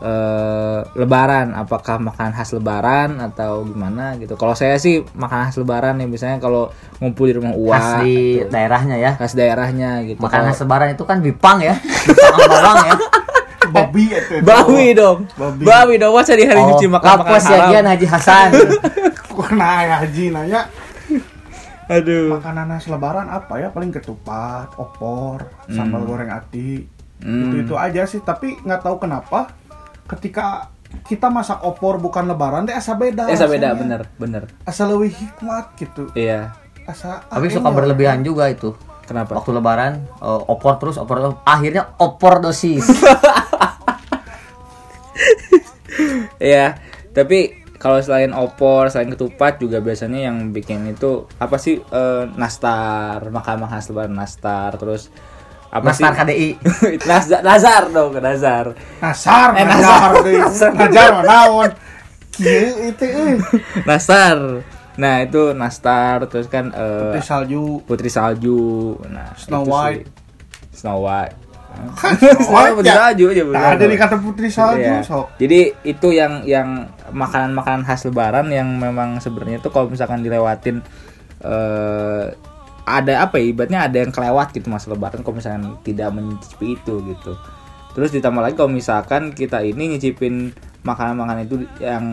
eh, 0.00 0.80
Lebaran? 0.96 1.52
Apakah 1.52 2.00
makanan 2.00 2.32
khas 2.32 2.52
Lebaran 2.52 3.20
atau 3.20 3.64
gimana 3.64 4.16
gitu? 4.16 4.36
Kalau 4.36 4.56
saya 4.56 4.80
sih 4.80 5.04
makanan 5.12 5.52
khas 5.52 5.58
Lebaran 5.60 6.00
nih, 6.00 6.08
misalnya 6.08 6.38
kalau 6.40 6.72
ngumpul 6.98 7.28
di 7.28 7.34
rumah 7.36 7.52
uang, 7.52 7.76
Khas 7.76 8.04
di 8.04 8.40
daerahnya 8.48 8.96
ya. 8.96 9.12
khas 9.16 9.36
daerahnya 9.36 10.04
gitu. 10.08 10.20
Makanan 10.20 10.52
Kalau- 10.52 10.56
khas 10.56 10.62
lebaran 10.64 10.88
itu 10.92 11.04
kan 11.04 11.18
bipang 11.20 11.58
ya. 11.60 11.74
Bipang 11.80 12.36
bawang 12.48 12.78
ya. 12.88 12.94
babi 13.70 14.10
eta 14.10 14.42
Bawi 14.42 14.86
dong. 14.98 15.18
Babi. 15.38 15.62
Bawi 15.62 15.94
dong. 15.94 16.10
Masa 16.10 16.34
di 16.34 16.42
hari 16.42 16.58
nyuci 16.58 16.90
makan 16.90 17.06
makan 17.06 17.18
lapos 17.22 17.44
ya 17.46 17.54
haram? 17.54 17.70
Gian 17.70 17.86
Haji 17.86 18.06
Hasan. 18.10 18.50
Kena 19.30 19.72
ya 19.88 19.94
haji 20.04 20.24
nanya 20.30 20.60
Aduh. 21.90 22.30
makanan 22.32 22.70
khas 22.70 22.86
lebaran 22.86 23.26
apa 23.26 23.58
ya 23.58 23.68
paling 23.68 23.90
ketupat 23.90 24.70
opor 24.76 25.42
sambal 25.66 26.02
goreng 26.02 26.30
ati 26.30 26.86
Hmm. 27.18 27.52
itu 27.52 27.68
itu 27.68 27.74
aja 27.76 28.06
sih 28.06 28.16
tapi 28.18 28.56
nggak 28.56 28.80
tahu 28.80 28.96
kenapa 28.96 29.52
ketika 30.06 30.72
kita 31.02 31.28
masak 31.28 31.60
opor 31.60 31.98
bukan 31.98 32.24
lebaran 32.24 32.64
teh 32.64 32.72
asa 32.72 32.94
beda 32.94 33.28
Ya 33.28 33.36
beda 33.36 33.44
rasanya. 33.44 33.74
bener 33.76 34.00
bener. 34.16 34.42
asa 34.62 34.88
lebih 34.88 35.12
hikmat 35.12 35.76
gitu 35.76 36.08
Iya. 36.14 36.56
asa 36.82 37.20
Tapi 37.22 37.44
ah, 37.44 37.52
suka 37.52 37.68
ini 37.68 37.76
berlebihan 37.76 38.20
juga 38.22 38.48
itu. 38.48 38.72
Kenapa? 39.04 39.36
Waktu 39.36 39.52
lebaran 39.52 39.92
eh, 40.00 40.42
opor 40.48 40.78
terus 40.78 40.96
opor 40.96 41.20
terus. 41.20 41.36
akhirnya 41.44 41.92
opor 41.98 42.40
dosis. 42.40 42.88
Iya. 46.40 46.80
Tapi 47.10 47.59
kalau 47.80 47.96
selain 48.04 48.36
opor, 48.36 48.92
selain 48.92 49.08
ketupat 49.08 49.56
juga 49.56 49.80
biasanya 49.80 50.28
yang 50.28 50.52
bikin 50.52 50.84
itu 50.92 51.24
apa 51.40 51.56
sih 51.56 51.80
eh, 51.80 52.24
nastar, 52.36 53.24
makanan 53.32 53.72
khas 53.72 53.88
lebaran 53.88 54.12
nastar, 54.12 54.76
terus 54.76 55.08
apa 55.70 55.88
Nastar 55.94 56.12
sih? 56.12 56.18
KDI. 56.20 56.48
Nazar, 57.08 57.40
nazar 57.46 57.82
dong, 57.88 58.12
nazar. 58.20 58.66
nasar 59.00 59.48
Eh, 59.54 59.64
deui. 60.20 60.44
najar 60.76 61.08
mah 61.14 61.24
naon 61.24 61.70
itu 62.40 63.04
Nastar. 63.86 64.38
Nah, 65.00 65.24
itu 65.24 65.56
nastar 65.56 66.28
terus 66.28 66.48
kan 66.52 66.72
eh, 66.74 67.16
Putri 67.16 67.22
salju 67.24 67.64
putri 67.88 68.10
salju. 68.12 68.96
Nah, 69.08 69.32
Snow. 69.36 69.64
White. 69.64 70.04
Snow 70.76 71.00
White. 71.06 71.49
Putri 71.96 72.88
ya? 72.88 72.94
salju 72.96 73.24
aja 73.30 73.42
Nah, 73.46 73.72
ada 73.76 73.84
dikata 73.86 74.16
putri 74.20 74.48
salju 74.52 74.90
sok 75.06 75.38
Jadi 75.40 75.74
itu 75.86 76.08
yang 76.12 76.44
yang 76.44 76.90
makanan-makanan 77.14 77.86
khas 77.86 78.04
lebaran 78.06 78.50
yang 78.52 78.68
memang 78.76 79.22
sebenarnya 79.22 79.62
tuh 79.62 79.72
kalau 79.72 79.88
misalkan 79.88 80.20
dilewatin 80.20 80.82
eh 81.40 82.26
ada 82.90 83.22
apa 83.22 83.38
ya 83.38 83.54
ibaratnya 83.54 83.80
ada 83.86 83.96
yang 84.02 84.10
kelewat 84.10 84.50
gitu 84.50 84.66
mas 84.66 84.90
lebaran 84.90 85.22
kalau 85.22 85.38
misalkan 85.38 85.78
tidak 85.86 86.10
mencicipi 86.10 86.74
itu 86.74 86.94
gitu. 87.06 87.38
Terus 87.94 88.10
ditambah 88.10 88.42
lagi 88.42 88.54
kalau 88.58 88.70
misalkan 88.70 89.30
kita 89.30 89.62
ini 89.62 89.94
nyicipin 89.94 90.50
makanan-makanan 90.82 91.46
itu 91.46 91.56
yang 91.78 92.04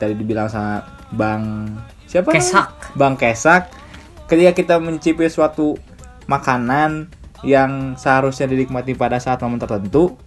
tadi 0.00 0.14
dibilang 0.16 0.48
sama 0.48 0.84
Bang 1.12 1.72
siapa? 2.08 2.32
Kesak. 2.32 2.96
Bang 2.96 3.16
Kesak. 3.20 3.68
Ketika 4.28 4.52
kita 4.52 4.74
mencicipi 4.80 5.28
suatu 5.28 5.76
makanan 6.28 7.08
yang 7.46 7.94
seharusnya 7.94 8.50
dinikmati 8.50 8.98
pada 8.98 9.22
saat 9.22 9.38
momen 9.42 9.62
tertentu, 9.62 10.18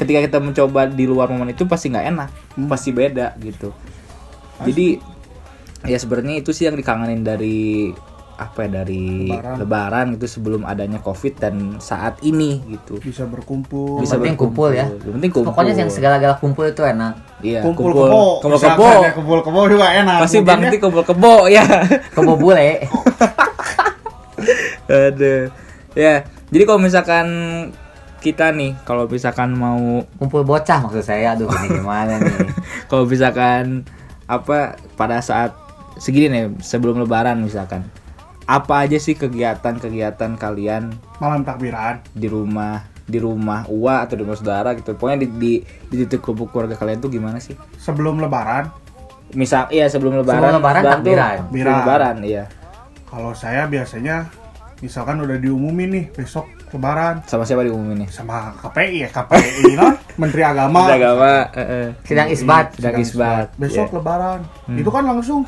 ketika 0.00 0.18
kita 0.24 0.38
mencoba 0.40 0.88
di 0.88 1.04
luar 1.04 1.28
momen 1.28 1.52
itu 1.52 1.68
pasti 1.68 1.92
nggak 1.92 2.06
enak, 2.08 2.30
pasti 2.68 2.90
beda 2.96 3.36
gitu. 3.40 3.76
Jadi 4.64 5.00
ya 5.88 5.96
sebenarnya 5.96 6.40
itu 6.40 6.52
sih 6.52 6.68
yang 6.68 6.76
dikangenin 6.76 7.24
dari 7.24 7.92
apa 8.40 8.64
ya 8.64 8.80
dari 8.80 9.28
Lebaran. 9.28 9.56
lebaran, 9.60 10.06
itu 10.16 10.24
sebelum 10.24 10.64
adanya 10.64 10.96
covid 11.04 11.36
dan 11.36 11.76
saat 11.76 12.16
ini 12.24 12.64
gitu. 12.72 12.96
bisa 12.96 13.28
berkumpul 13.28 14.00
Bisa 14.00 14.16
penting 14.16 14.40
kumpul 14.40 14.72
ya. 14.72 14.88
Yang 14.88 15.12
penting 15.20 15.32
kumpul. 15.36 15.52
Pokoknya 15.52 15.76
yang 15.76 15.92
segala-gala 15.92 16.40
kumpul 16.40 16.64
itu 16.64 16.80
enak. 16.80 17.20
Iya, 17.44 17.60
kumpul 17.60 17.92
kumpul 17.92 18.08
kebo 18.08 18.24
kumpul 18.40 18.60
kebo. 18.64 18.88
ya, 18.88 19.10
kumpul 19.12 19.38
kebo 19.44 19.60
juga 19.68 19.86
enak 19.92 20.16
Pasti 20.24 20.40
Mungkin 20.40 20.48
Bang 20.48 20.60
ya. 20.64 20.70
Kumpul 20.80 21.04
kebo 21.04 21.34
ya. 21.52 21.64
Kebo 22.16 22.32
bule. 22.40 22.68
Aduh. 24.88 25.52
Ya, 25.92 26.22
jadi 26.48 26.62
kalau 26.64 26.78
misalkan 26.78 27.26
kita 28.20 28.52
nih, 28.52 28.76
kalau 28.84 29.08
misalkan 29.08 29.52
mau 29.52 30.04
Kumpul 30.16 30.44
bocah 30.44 30.84
maksud 30.84 31.02
saya. 31.02 31.34
Aduh 31.34 31.48
ini 31.48 31.68
gimana 31.80 32.20
nih. 32.20 32.52
kalau 32.86 33.04
misalkan 33.04 33.82
apa 34.24 34.76
pada 34.94 35.18
saat 35.18 35.56
segini 35.96 36.30
nih 36.30 36.44
sebelum 36.60 37.00
lebaran 37.00 37.40
misalkan 37.40 37.82
apa 38.46 38.82
aja 38.82 38.94
sih 38.96 39.14
kegiatan-kegiatan 39.14 40.34
kalian 40.34 40.90
malam 41.18 41.42
takbiran 41.42 41.98
di 42.10 42.26
rumah 42.26 42.82
di 43.04 43.18
rumah 43.18 43.66
Uwa 43.66 44.02
atau 44.02 44.14
di 44.14 44.22
rumah 44.22 44.34
saudara 44.34 44.74
gitu 44.74 44.94
pokoknya 44.94 45.18
di 45.20 45.28
di, 45.28 45.52
di 45.86 45.96
titik 46.00 46.18
kumpul 46.20 46.46
keluarga 46.46 46.74
kalian 46.74 46.98
tuh 46.98 47.10
gimana 47.10 47.38
sih 47.38 47.58
sebelum 47.74 48.18
lebaran 48.18 48.70
misal 49.32 49.66
iya 49.68 49.86
sebelum 49.86 50.14
lebaran 50.16 50.38
Sebelum 50.40 50.56
lebaran 50.58 50.82
takbiran. 50.84 51.36
sebelum 51.46 51.74
lebaran 51.76 52.16
iya 52.22 52.44
kalau 53.04 53.34
saya 53.34 53.66
biasanya 53.66 54.30
misalkan 54.80 55.20
udah 55.20 55.36
diumumin 55.36 55.88
nih 55.92 56.04
besok 56.10 56.48
lebaran. 56.72 57.20
Sama 57.24 57.44
siapa 57.44 57.62
diumumin 57.62 58.04
nih? 58.04 58.08
Sama 58.08 58.56
KPI 58.56 58.96
ya 59.04 59.08
KPI 59.08 59.76
non 59.76 59.94
Menteri 60.20 60.42
Agama. 60.42 60.76
Menteri 60.84 60.96
agama 60.98 61.32
eh, 61.52 61.60
eh. 61.60 61.86
Sidang 62.04 62.28
isbat. 62.28 62.66
sedang 62.76 62.96
isbat 62.98 63.46
besok 63.56 63.88
Iya. 63.88 63.96
lebaran. 63.96 64.40
Itu 64.72 64.90
kan 64.90 65.04
langsung 65.04 65.44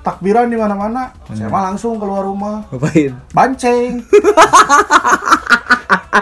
takbiran 0.00 0.48
di 0.48 0.56
mana-mana. 0.56 1.10
Saya 1.30 1.48
mah 1.48 1.68
langsung 1.68 1.98
keluar 1.98 2.22
rumah. 2.22 2.64
Ngapain? 2.70 3.12
Banceng. 3.30 4.00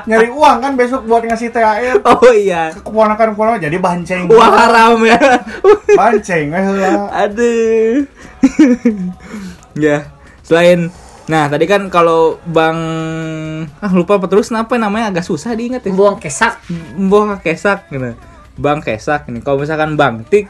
Nyari 0.07 0.29
uang 0.31 0.57
kan 0.63 0.73
besok 0.79 1.03
buat 1.03 1.25
ngasih 1.25 1.51
THR 1.51 1.99
oh 2.05 2.31
iya. 2.31 2.71
Ke 2.71 2.79
keponakan 2.85 3.35
keponakan 3.35 3.59
jadi 3.59 3.79
banceng. 3.81 4.31
Uang 4.31 4.53
haram 4.55 5.03
ya. 5.03 5.19
Banceng 5.99 6.53
eh. 6.55 6.67
Aduh. 7.11 8.07
ya, 9.87 10.07
selain 10.47 10.93
Nah, 11.27 11.51
tadi 11.51 11.67
kan 11.67 11.91
kalau 11.91 12.39
Bang 12.47 12.79
ah 13.83 13.91
lupa 13.91 14.15
apa 14.23 14.31
terus 14.31 14.47
kenapa 14.47 14.79
namanya 14.79 15.11
agak 15.11 15.27
susah 15.27 15.59
diingat 15.59 15.83
ya. 15.83 15.91
Buang 15.91 16.23
kesak. 16.23 16.63
Mbah 16.95 17.43
Kesak 17.43 17.91
gitu. 17.91 18.15
Bang 18.57 18.79
Kesak 18.79 19.27
ini. 19.29 19.43
Kalau 19.43 19.59
misalkan 19.59 19.99
Bang 19.99 20.23
Tik 20.23 20.47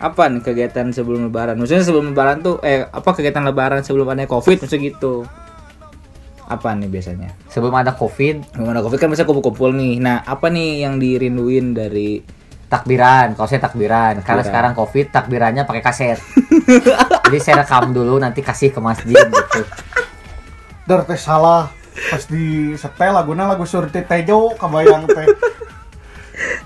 apa 0.00 0.26
nih 0.32 0.42
kegiatan 0.42 0.90
sebelum 0.90 1.30
lebaran? 1.30 1.54
Maksudnya 1.60 1.86
sebelum 1.86 2.10
lebaran 2.10 2.42
tuh 2.42 2.58
eh 2.66 2.88
apa 2.90 3.10
kegiatan 3.14 3.44
lebaran 3.46 3.86
sebelum 3.86 4.10
ada 4.10 4.26
Covid 4.26 4.58
maksudnya 4.66 4.90
gitu. 4.90 5.22
Apa 6.50 6.74
nih 6.74 6.90
biasanya? 6.90 7.30
Sebelum 7.46 7.70
ada 7.78 7.94
Covid, 7.94 8.50
Sebelum 8.50 8.74
ada 8.74 8.82
Covid 8.82 8.98
kan 8.98 9.06
biasanya 9.06 9.28
kumpul-kumpul 9.30 9.70
nih. 9.70 10.02
Nah, 10.02 10.26
apa 10.26 10.50
nih 10.50 10.82
yang 10.82 10.98
dirinduin 10.98 11.70
dari 11.70 12.18
takbiran. 12.66 13.38
Kalau 13.38 13.46
saya 13.50 13.62
takbiran, 13.62 14.18
karena 14.18 14.42
Takbiran. 14.42 14.46
sekarang 14.46 14.72
Covid 14.74 15.06
takbirannya 15.10 15.62
pakai 15.62 15.82
kaset. 15.82 16.18
Jadi 17.30 17.38
saya 17.38 17.62
rekam 17.62 17.94
dulu 17.94 18.18
nanti 18.18 18.42
kasih 18.42 18.74
ke 18.74 18.82
masjid 18.82 19.14
gitu. 19.14 19.62
Dar 20.90 21.06
teh 21.06 21.14
salah 21.14 21.70
pas 22.10 22.22
di 22.24 22.74
setel 22.74 23.14
laguna 23.14 23.46
lagu 23.46 23.62
surti 23.62 24.02
tejo 24.02 24.58
kabayang 24.58 25.06
teh 25.06 25.26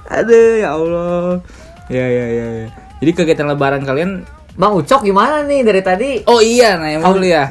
Aduh, 0.07 0.53
ya 0.57 0.73
Allah. 0.73 1.41
Ya 1.89 2.07
ya 2.07 2.27
ya 2.27 2.47
ya. 2.63 2.67
Jadi 3.01 3.11
kegiatan 3.13 3.45
lebaran 3.47 3.83
kalian 3.83 4.23
Bang 4.55 4.73
Ucok 4.73 5.03
gimana 5.03 5.43
nih 5.43 5.61
dari 5.61 5.83
tadi? 5.83 6.11
Oh 6.25 6.39
iya, 6.39 6.79
nah 6.79 6.89
emang 6.89 7.13
dulu 7.13 7.27
ya. 7.27 7.51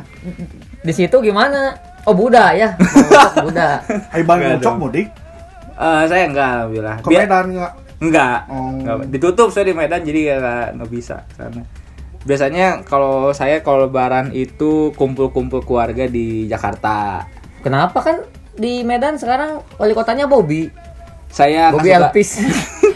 Di 0.79 0.89
situ 0.89 1.13
gimana? 1.19 1.75
Oh 2.03 2.15
Buddha 2.15 2.55
ya. 2.55 2.73
Buddha. 3.37 3.83
Hai 4.09 4.23
bang 4.23 4.39
Enggak 4.39 4.59
Ucok 4.59 4.75
mudik 4.79 5.07
Eh, 5.73 6.03
saya 6.05 6.23
enggak 6.25 6.49
alhamdulillah. 6.55 6.95
ke 6.97 7.07
Biar- 7.07 7.21
Medan 7.25 7.45
nggak 7.51 7.71
Enggak. 7.99 8.37
Oh. 8.47 8.69
Enggak. 8.71 8.95
Ditutup 9.09 9.49
saya 9.49 9.65
di 9.65 9.73
Medan 9.73 10.01
jadi 10.01 10.19
ya 10.23 10.35
nggak 10.39 10.65
nggak 10.73 10.89
bisa 10.89 11.15
sana. 11.33 11.61
Biasanya 12.23 12.81
kalau 12.81 13.29
saya 13.29 13.59
kalau 13.59 13.85
lebaran 13.85 14.31
itu 14.31 14.91
kumpul-kumpul 14.93 15.59
keluarga 15.61 16.05
di 16.05 16.45
Jakarta. 16.45 17.27
Kenapa 17.59 17.99
kan 17.99 18.23
di 18.53 18.81
Medan 18.81 19.15
sekarang 19.15 19.59
wali 19.75 19.91
kotanya 19.91 20.23
Bobby. 20.23 20.71
Saya 21.27 21.69
Bobby 21.69 21.89
suka- 21.89 21.99
Elpis. 22.01 22.29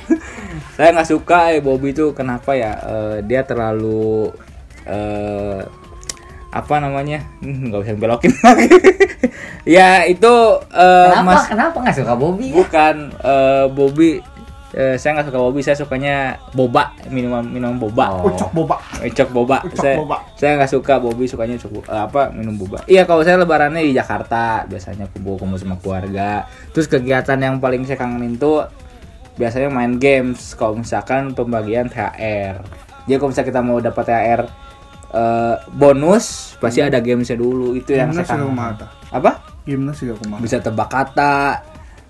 saya 0.75 0.93
nggak 0.93 1.09
suka 1.09 1.39
eh 1.51 1.59
Bobby 1.59 1.89
itu 1.89 2.13
kenapa 2.13 2.53
ya 2.53 2.77
Eh, 2.77 3.17
dia 3.23 3.41
terlalu 3.41 4.29
eh 4.85 5.59
apa 6.47 6.75
namanya 6.77 7.25
Hmm, 7.39 7.67
nggak 7.67 7.81
bisa 7.81 7.93
belokin 7.97 8.31
lagi 8.37 8.69
ya 9.67 10.05
itu 10.05 10.33
eh, 10.69 11.09
Kenapa? 11.11 11.27
mas 11.27 11.43
Kenapa 11.45 11.77
nggak 11.81 11.97
suka 11.97 12.13
Bobby? 12.13 12.53
bukan 12.53 12.95
eh, 13.11 13.65
Bobby 13.67 14.21
eh, 14.77 14.95
saya 15.01 15.17
nggak 15.17 15.33
suka 15.33 15.39
Bobby 15.41 15.61
saya 15.65 15.73
sukanya 15.73 16.37
boba 16.53 16.93
minuman 17.09 17.41
minuman 17.41 17.81
boba 17.81 18.05
Oh. 18.13 18.29
Ucok 18.29 18.51
boba 18.53 18.77
Ecok 19.01 19.29
boba. 19.33 19.57
Ucok 19.65 19.81
saya 19.81 19.97
boba. 19.97 20.17
saya 20.37 20.51
nggak 20.61 20.71
suka 20.71 20.93
Bobby 21.01 21.25
sukanya 21.25 21.57
cok 21.57 21.89
eh, 21.89 22.01
apa 22.05 22.21
minum 22.29 22.53
boba. 22.55 22.85
Iya 22.85 23.09
kalau 23.09 23.25
saya 23.25 23.41
lebarannya 23.41 23.81
di 23.81 23.97
Jakarta 23.97 24.69
biasanya 24.69 25.09
kumpul-kumpul 25.09 25.57
sama 25.57 25.81
keluarga. 25.81 26.45
Terus 26.71 26.85
kegiatan 26.85 27.41
yang 27.41 27.57
paling 27.57 27.89
saya 27.89 27.97
kangenin 27.97 28.37
tuh 28.37 28.69
biasanya 29.41 29.73
main 29.73 29.97
games 29.97 30.53
kalau 30.53 30.77
misalkan 30.77 31.33
pembagian 31.33 31.89
THR. 31.89 32.61
Jadi 33.09 33.17
kalau 33.17 33.29
misalnya 33.33 33.49
kita 33.49 33.61
mau 33.65 33.77
dapat 33.81 34.03
THR 34.05 34.41
eh, 35.17 35.55
bonus 35.73 36.53
pasti 36.61 36.85
ada 36.85 37.01
gamesnya 37.01 37.37
dulu 37.37 37.73
itu 37.73 37.97
yang 37.97 38.13
saya 38.13 38.29
kangen. 38.29 38.53
Apa? 39.09 39.57
gimana 39.67 39.91
sih 39.91 40.07
kumaha 40.07 40.39
Bisa 40.39 40.63
tebak 40.63 40.87
kata, 40.87 41.66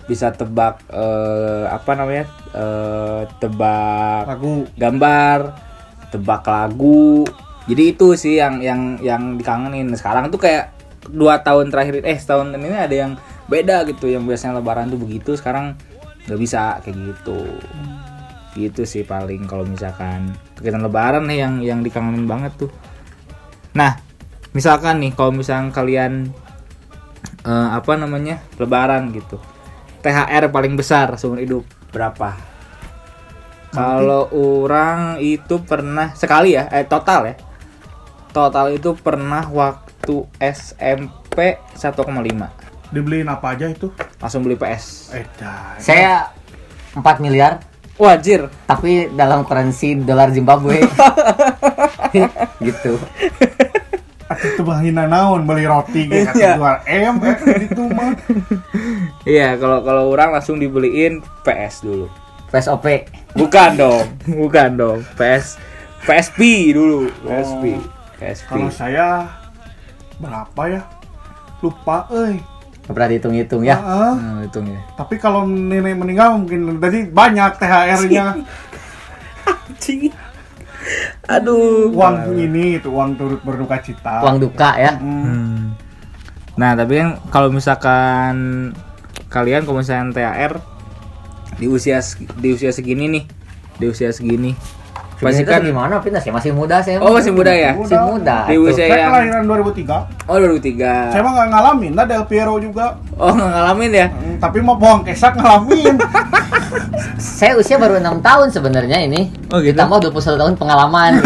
bisa 0.08 0.32
tebak 0.32 0.80
eh, 0.88 1.68
apa 1.68 1.92
namanya? 1.92 2.24
eh, 2.56 3.22
tebak 3.38 4.24
lagu 4.24 4.64
gambar, 4.74 5.38
tebak 6.08 6.42
lagu. 6.48 7.28
Jadi 7.68 7.82
itu 7.92 8.16
sih 8.16 8.40
yang 8.40 8.64
yang 8.64 8.96
yang 9.04 9.36
dikangenin. 9.36 9.92
Sekarang 9.92 10.32
tuh 10.32 10.40
kayak 10.40 10.72
dua 11.12 11.44
tahun 11.44 11.68
terakhir 11.68 12.00
eh 12.00 12.16
setahun 12.16 12.56
ini 12.56 12.72
ada 12.72 12.96
yang 12.96 13.12
beda 13.52 13.84
gitu. 13.84 14.08
Yang 14.08 14.24
biasanya 14.32 14.64
lebaran 14.64 14.88
tuh 14.88 14.96
begitu, 14.96 15.36
sekarang 15.36 15.76
nggak 16.24 16.40
bisa 16.40 16.80
kayak 16.80 16.96
gitu. 16.96 17.44
Gitu 18.56 18.82
sih 18.88 19.04
paling 19.04 19.44
kalau 19.44 19.68
misalkan 19.68 20.32
kegiatan 20.56 20.80
lebaran 20.80 21.28
nih 21.28 21.38
yang 21.44 21.54
yang 21.60 21.80
dikangenin 21.84 22.24
banget 22.24 22.56
tuh. 22.56 22.72
Nah, 23.76 24.00
misalkan 24.56 25.04
nih 25.04 25.12
kalau 25.12 25.36
misalkan 25.36 25.68
kalian 25.68 26.32
eh, 27.44 27.68
apa 27.76 27.92
namanya? 28.00 28.40
lebaran 28.56 29.12
gitu. 29.12 29.36
THR 29.98 30.48
paling 30.48 30.74
besar 30.74 31.14
seumur 31.14 31.38
hidup 31.38 31.62
berapa? 31.88 32.34
Kalau 33.68 34.32
orang 34.32 35.18
itu 35.18 35.60
pernah 35.60 36.10
sekali 36.12 36.54
ya, 36.54 36.66
eh 36.68 36.82
total 36.82 37.20
ya. 37.26 37.34
Total 38.28 38.72
itu 38.72 38.94
pernah 38.94 39.44
waktu 39.44 40.24
SMP 40.38 41.36
1,5. 41.72 42.48
dibeliin 42.88 43.28
apa 43.28 43.52
aja 43.52 43.68
itu 43.68 43.92
Langsung 44.16 44.40
beli 44.40 44.56
PS. 44.56 45.12
eh 45.12 45.28
dah 45.34 45.76
Saya 45.76 46.32
4 46.94 47.04
miliar 47.20 47.60
Wajir. 47.94 48.48
tapi 48.64 49.12
dalam 49.12 49.44
currency 49.44 49.92
dolar 49.94 50.30
Zimbabwe. 50.30 50.80
gitu. 52.64 52.96
Atuh 54.24 54.50
tuh 54.54 54.64
bahina 54.64 55.04
naon 55.04 55.44
beli 55.44 55.64
roti 55.64 56.04
ge 56.04 56.20
Iya. 56.20 56.32
kata 56.32 56.48
jual 56.54 56.76
M 56.86 57.14
eh 57.20 57.36
gitu 57.62 57.82
mah 57.88 58.12
Iya, 59.28 59.60
kalau 59.60 59.84
kalau 59.84 60.08
orang 60.08 60.32
langsung 60.32 60.56
dibeliin 60.56 61.20
PS 61.44 61.84
dulu. 61.84 62.08
PSOP. 62.48 63.04
Bukan 63.36 63.76
dong, 63.84 64.08
bukan 64.24 64.70
dong. 64.80 64.98
PS 65.20 65.60
PSP 66.08 66.72
dulu, 66.72 67.12
PSP. 67.20 67.64
PSP. 68.18 68.48
kalau 68.50 68.66
saya 68.72 69.28
berapa 70.18 70.62
ya 70.66 70.82
lupa 71.62 72.10
euy 72.10 72.42
Nggak 72.82 72.94
pernah 72.96 73.08
dihitung-hitung 73.12 73.62
ya. 73.62 73.76
Heeh. 73.78 74.12
Nah, 74.16 74.40
hitung 74.48 74.66
ya. 74.66 74.80
tapi 74.96 75.14
kalau 75.20 75.44
nenek 75.44 75.94
meninggal 75.94 76.40
mungkin 76.40 76.80
tadi 76.80 77.04
banyak 77.04 77.60
THR-nya 77.60 78.26
Aduh. 81.36 81.92
uang 81.92 82.32
ini 82.40 82.80
itu 82.80 82.88
uang 82.88 83.20
turut 83.20 83.44
berduka 83.44 83.76
cita 83.84 84.24
Uang 84.24 84.40
duka 84.40 84.72
ya. 84.80 84.96
Hmm. 84.96 85.22
Hmm. 85.22 85.60
Nah, 86.56 86.72
tapi 86.74 86.96
kan 86.96 87.20
kalau 87.28 87.52
misalkan 87.52 88.34
kalian 89.26 89.66
kalau 89.66 89.82
misalkan 89.82 90.14
THR 90.14 90.62
di 91.58 91.66
usia 91.66 91.98
di 92.38 92.54
usia 92.54 92.70
segini 92.70 93.10
nih, 93.10 93.24
di 93.76 93.86
usia 93.86 94.14
segini. 94.14 94.54
Pasti 95.18 95.42
kan 95.42 95.58
gimana 95.58 95.98
Pintas 95.98 96.22
ya 96.22 96.30
masih 96.30 96.54
muda 96.54 96.78
saya. 96.78 97.02
Oh, 97.02 97.10
masih 97.10 97.34
muda 97.34 97.50
ya? 97.50 97.74
Masih 97.74 97.98
muda. 97.98 98.46
Di 98.46 98.54
usia 98.54 98.86
saya 98.86 99.02
yang 99.02 99.10
kelahiran 99.10 99.50
2003 99.50 100.30
Oh, 100.30 100.38
2003. 100.38 101.10
saya 101.10 101.22
mah 101.26 101.32
nggak 101.34 101.48
ngalamin 101.50 101.92
lah 101.98 102.06
Del 102.06 102.22
Piero 102.30 102.54
juga 102.62 102.94
Oh, 103.18 103.34
nggak 103.34 103.50
ngalamin 103.50 103.90
ya? 103.90 104.06
Hmm, 104.14 104.38
tapi 104.38 104.62
mau 104.62 104.78
bohong 104.78 105.02
kesak 105.02 105.34
ngalamin 105.34 105.98
Saya 107.18 107.58
usia 107.58 107.82
baru 107.82 107.98
enam 107.98 108.22
tahun 108.22 108.54
sebenarnya 108.54 109.02
ini. 109.02 109.26
Oh, 109.50 109.58
gitu? 109.58 109.74
Ditambah 109.74 110.06
21 110.06 110.38
tahun 110.38 110.54
pengalaman. 110.54 111.12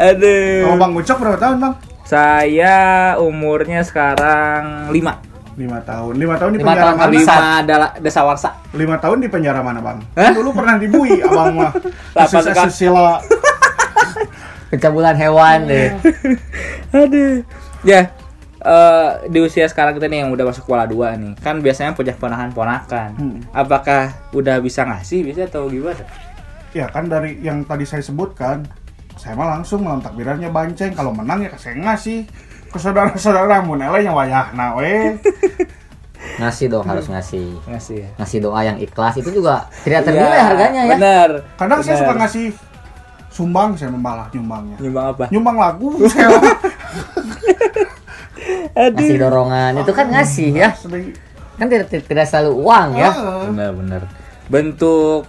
Aduh. 0.00 0.64
kalau 0.64 0.76
Bang 0.76 0.92
Ucok 0.96 1.16
berapa 1.20 1.36
tahun 1.36 1.56
Bang? 1.60 1.74
Saya 2.04 2.76
umurnya 3.16 3.84
sekarang 3.84 4.88
5. 4.88 5.33
Lima 5.54 5.78
tahun 5.82 6.14
lima 6.18 6.34
tahun 6.36 6.50
di 6.54 6.58
Lima 6.60 6.68
penjara 6.74 6.90
tahun 6.90 6.98
mana? 6.98 7.58
5 7.58 7.62
adalah 7.62 7.90
desa 8.02 8.20
warsa. 8.26 8.50
lima 8.74 8.96
tahun 8.98 9.18
di 9.22 9.28
penjara 9.30 9.60
mana 9.62 9.78
Bang? 9.78 9.98
Hah? 10.18 10.32
Dulu 10.34 10.50
pernah 10.50 10.74
dibui 10.76 11.22
abang 11.22 11.54
mah 11.54 11.72
kasus 12.18 12.46
asusila 12.50 13.22
Pencabulan 14.70 15.14
hewan 15.22 15.70
deh. 15.70 15.94
Aduh. 16.98 17.46
Ya, 17.86 18.10
eh, 18.58 19.10
di 19.30 19.38
usia 19.38 19.70
sekarang 19.70 19.94
kita 19.94 20.10
nih 20.10 20.26
yang 20.26 20.34
udah 20.34 20.50
masuk 20.50 20.66
sekolah 20.66 20.90
2 20.90 21.20
nih. 21.22 21.32
Kan 21.38 21.62
biasanya 21.62 21.94
punya 21.94 22.16
ponakan-ponakan. 22.18 23.08
Hmm. 23.14 23.38
Apakah 23.54 24.10
udah 24.34 24.58
bisa 24.58 24.82
ngasih 24.82 25.22
bisa 25.22 25.46
atau 25.46 25.70
gimana? 25.70 26.02
ya 26.74 26.90
kan 26.90 27.06
dari 27.06 27.38
yang 27.38 27.62
tadi 27.62 27.86
saya 27.86 28.02
sebutkan 28.02 28.66
saya 29.14 29.38
mah 29.38 29.56
langsung 29.56 29.86
malam 29.86 30.02
takbirannya 30.02 30.50
banceng 30.50 30.90
kalau 30.90 31.14
menang 31.14 31.46
ya 31.46 31.54
saya 31.54 31.78
ngasih 31.78 32.26
ke 32.74 32.82
saudara-saudara 32.82 33.62
mun 33.62 33.78
eleh 33.78 34.02
nya 34.02 34.10
wayahna 34.10 34.74
we 34.74 35.14
Ngasih 36.40 36.66
dong 36.66 36.82
harus 36.82 37.06
ngasih. 37.06 37.62
Ngasih 37.68 37.96
ya. 38.00 38.08
Ngasih 38.18 38.38
doa 38.42 38.58
yang 38.60 38.74
ikhlas 38.76 39.14
itu 39.14 39.30
juga 39.30 39.70
tidak 39.86 40.02
ternilai 40.02 40.34
Iya, 40.34 40.42
harganya 40.42 40.80
ya. 40.82 40.92
Bener. 40.96 41.30
kadang 41.54 41.78
saya 41.78 41.94
Bener. 41.94 42.02
suka 42.02 42.14
ngasih 42.18 42.46
sumbang 43.30 43.68
saya 43.74 43.90
malah 43.90 44.26
nyumbangnya 44.30 44.76
Nyumbang 44.82 45.06
apa? 45.10 45.24
nyumbang 45.30 45.56
lagu 45.58 45.88
saya 46.10 46.34
Ngasih 48.74 49.16
dorongan 49.16 49.72
itu 49.78 49.92
kan 49.94 50.06
ngasih 50.10 50.48
ya. 50.52 50.70
Kan 51.54 51.66
tidak 51.70 51.86
tidak 51.92 52.26
selalu 52.26 52.52
uang 52.58 52.88
ya. 52.98 53.10
Bener 53.46 53.70
bener. 53.70 54.02
Bentuk 54.50 55.28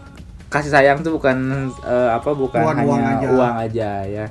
kasih 0.49 0.71
sayang 0.71 1.03
tuh 1.03 1.19
bukan 1.19 1.69
eh, 1.83 2.09
apa 2.09 2.29
bukan 2.31 2.61
Bukan 2.63 2.75
hanya 2.81 2.87
uang 2.87 3.35
uang 3.35 3.55
aja. 3.61 3.91
aja, 4.01 4.07
ya. 4.07 4.25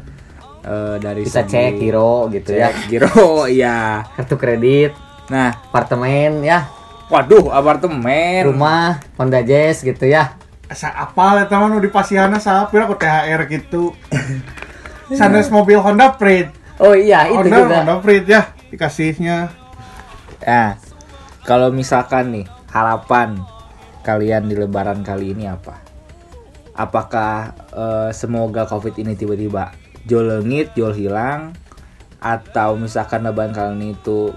Eh, 0.64 0.96
dari 0.96 1.22
Bisa 1.22 1.44
segi- 1.44 1.52
cek 1.52 1.72
giro 1.76 2.26
gitu 2.28 2.50
ya. 2.50 2.72
Cek 2.72 2.88
giro, 2.88 3.12
iya. 3.50 4.00
Kartu 4.10 4.34
kredit, 4.34 4.96
Nah, 5.24 5.52
apartemen 5.62 6.40
ya, 6.40 6.68
waduh 7.06 7.48
apartemen. 7.48 8.44
rumah, 8.46 9.00
Honda 9.14 9.40
Jazz 9.40 9.80
gitu 9.80 10.04
ya. 10.04 10.36
Asa 10.64 10.88
apal 10.90 11.36
eta 11.38 11.56
mah 11.56 11.68
nu 11.68 11.76
di 11.76 11.88
pasihana 11.88 12.36
sapira 12.36 12.84
ku 12.84 12.96
THR 12.96 13.44
gitu 13.46 13.92
sanes 15.10 15.52
mobil 15.52 15.76
Honda 15.76 16.16
Freed 16.16 16.48
Oh 16.78 16.96
iya 16.96 17.28
itu 17.28 17.36
Honda 17.36 17.56
juga. 17.58 17.76
Honda 17.78 17.94
Freed 18.00 18.24
ya 18.24 18.48
dikasihnya 18.68 19.52
Nah, 20.40 20.80
kalau 21.42 21.68
misalkan 21.68 22.32
nih 22.32 22.46
harapan 22.68 23.36
kalian 24.00 24.44
di 24.44 24.56
lebaran 24.56 25.00
kali 25.00 25.32
ini 25.32 25.44
apa? 25.44 25.76
apakah 26.72 27.32
eh, 27.70 28.10
semoga 28.10 28.64
covid 28.64 28.96
ini 28.96 29.12
tiba-tiba 29.14 29.68
jol 30.04 30.28
lengit 30.28 30.72
jol 30.76 30.92
hilang 30.92 31.56
atau 32.24 32.76
misalkan 32.80 33.28
ini 33.28 33.92
itu 33.92 34.32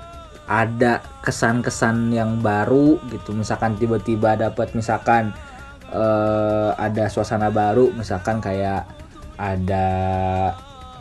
ada 0.47 1.03
kesan-kesan 1.23 2.11
yang 2.15 2.39
baru 2.39 2.99
gitu. 3.11 3.35
Misalkan 3.35 3.75
tiba-tiba 3.75 4.39
dapat 4.39 4.71
misalkan 4.75 5.35
eh, 5.91 6.71
ada 6.75 7.11
suasana 7.11 7.51
baru 7.51 7.91
misalkan 7.91 8.39
kayak 8.39 8.87
ada 9.35 9.87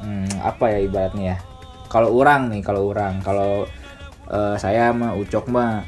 hmm, 0.03 0.43
apa 0.43 0.65
ya 0.75 0.79
ibaratnya 0.83 1.25
ya? 1.35 1.39
Kalau 1.87 2.11
orang 2.19 2.51
nih 2.51 2.63
kalau 2.63 2.91
orang 2.91 3.23
kalau 3.23 3.67
eh, 4.31 4.57
saya 4.59 4.91
mah 4.91 5.15
ucok 5.15 5.47
mah 5.51 5.87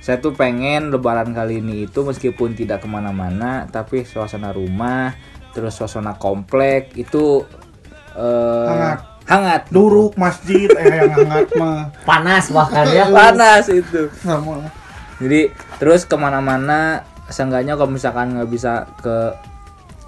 saya 0.00 0.22
tuh 0.22 0.38
pengen 0.38 0.94
lebaran 0.94 1.34
kali 1.34 1.58
ini 1.58 1.90
itu 1.90 2.00
meskipun 2.06 2.54
tidak 2.54 2.84
ke 2.84 2.88
mana-mana 2.88 3.66
tapi 3.66 4.06
suasana 4.06 4.54
rumah 4.54 5.10
terus 5.50 5.74
suasana 5.74 6.14
komplek 6.14 6.94
itu 6.94 7.42
eh, 8.16 8.66
Hangat. 8.66 8.98
hangat 9.24 9.62
Duruk 9.68 10.16
masjid 10.16 10.66
eh 10.72 10.86
yang 10.96 11.12
hangat 11.12 11.48
mah. 11.54 11.92
panas 12.02 12.48
bahkan 12.48 12.86
ya 12.88 13.06
panas 13.08 13.68
itu 13.68 14.08
Sama. 14.18 14.64
jadi 15.18 15.50
terus 15.76 16.02
ke 16.02 16.14
mana-mana 16.14 17.02
seenggaknya 17.26 17.74
kalau 17.74 17.90
misalkan 17.90 18.32
nggak 18.32 18.46
bisa 18.46 18.72
ke 18.96 19.34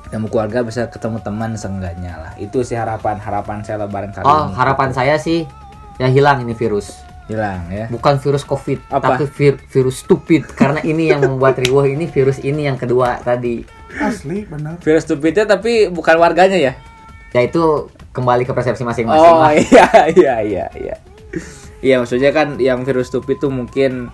temu 0.09 0.25
keluarga 0.27 0.63
bisa 0.63 0.87
ketemu 0.87 1.21
teman 1.21 1.53
seenggaknya 1.53 2.17
lah 2.17 2.33
itu 2.37 2.63
sih 2.63 2.73
harapan 2.73 3.19
harapan 3.19 3.61
saya 3.61 3.85
lebaran 3.85 4.09
kali 4.09 4.25
oh 4.25 4.47
ini 4.47 4.55
harapan 4.55 4.89
saya 4.89 5.15
sih 5.19 5.45
ya 5.97 6.09
hilang 6.09 6.41
ini 6.41 6.55
virus 6.55 7.05
hilang 7.27 7.69
ya 7.69 7.91
bukan 7.91 8.17
virus 8.17 8.41
covid 8.41 8.81
Apa? 8.89 9.19
tapi 9.19 9.29
vir- 9.29 9.61
virus 9.69 10.01
stupid 10.01 10.49
karena 10.49 10.81
ini 10.81 11.13
yang 11.13 11.21
membuat 11.21 11.61
riuh 11.61 11.85
ini 11.85 12.09
virus 12.09 12.41
ini 12.41 12.65
yang 12.65 12.81
kedua 12.81 13.21
tadi 13.21 13.67
Asli 13.91 14.47
bener. 14.47 14.81
virus 14.81 15.05
stupidnya 15.05 15.45
tapi 15.45 15.91
bukan 15.91 16.17
warganya 16.17 16.57
ya 16.57 16.73
yaitu 17.35 17.93
kembali 18.19 18.43
ke 18.43 18.51
persepsi 18.51 18.83
masing-masing 18.83 19.23
oh 19.23 19.39
lah. 19.39 19.55
iya 19.63 19.87
iya 20.11 20.35
iya 20.43 20.67
iya 20.75 20.97
iya 21.79 21.95
maksudnya 22.03 22.35
kan 22.35 22.59
yang 22.59 22.83
virus 22.83 23.07
stupid 23.09 23.39
tuh 23.39 23.55
mungkin 23.55 24.11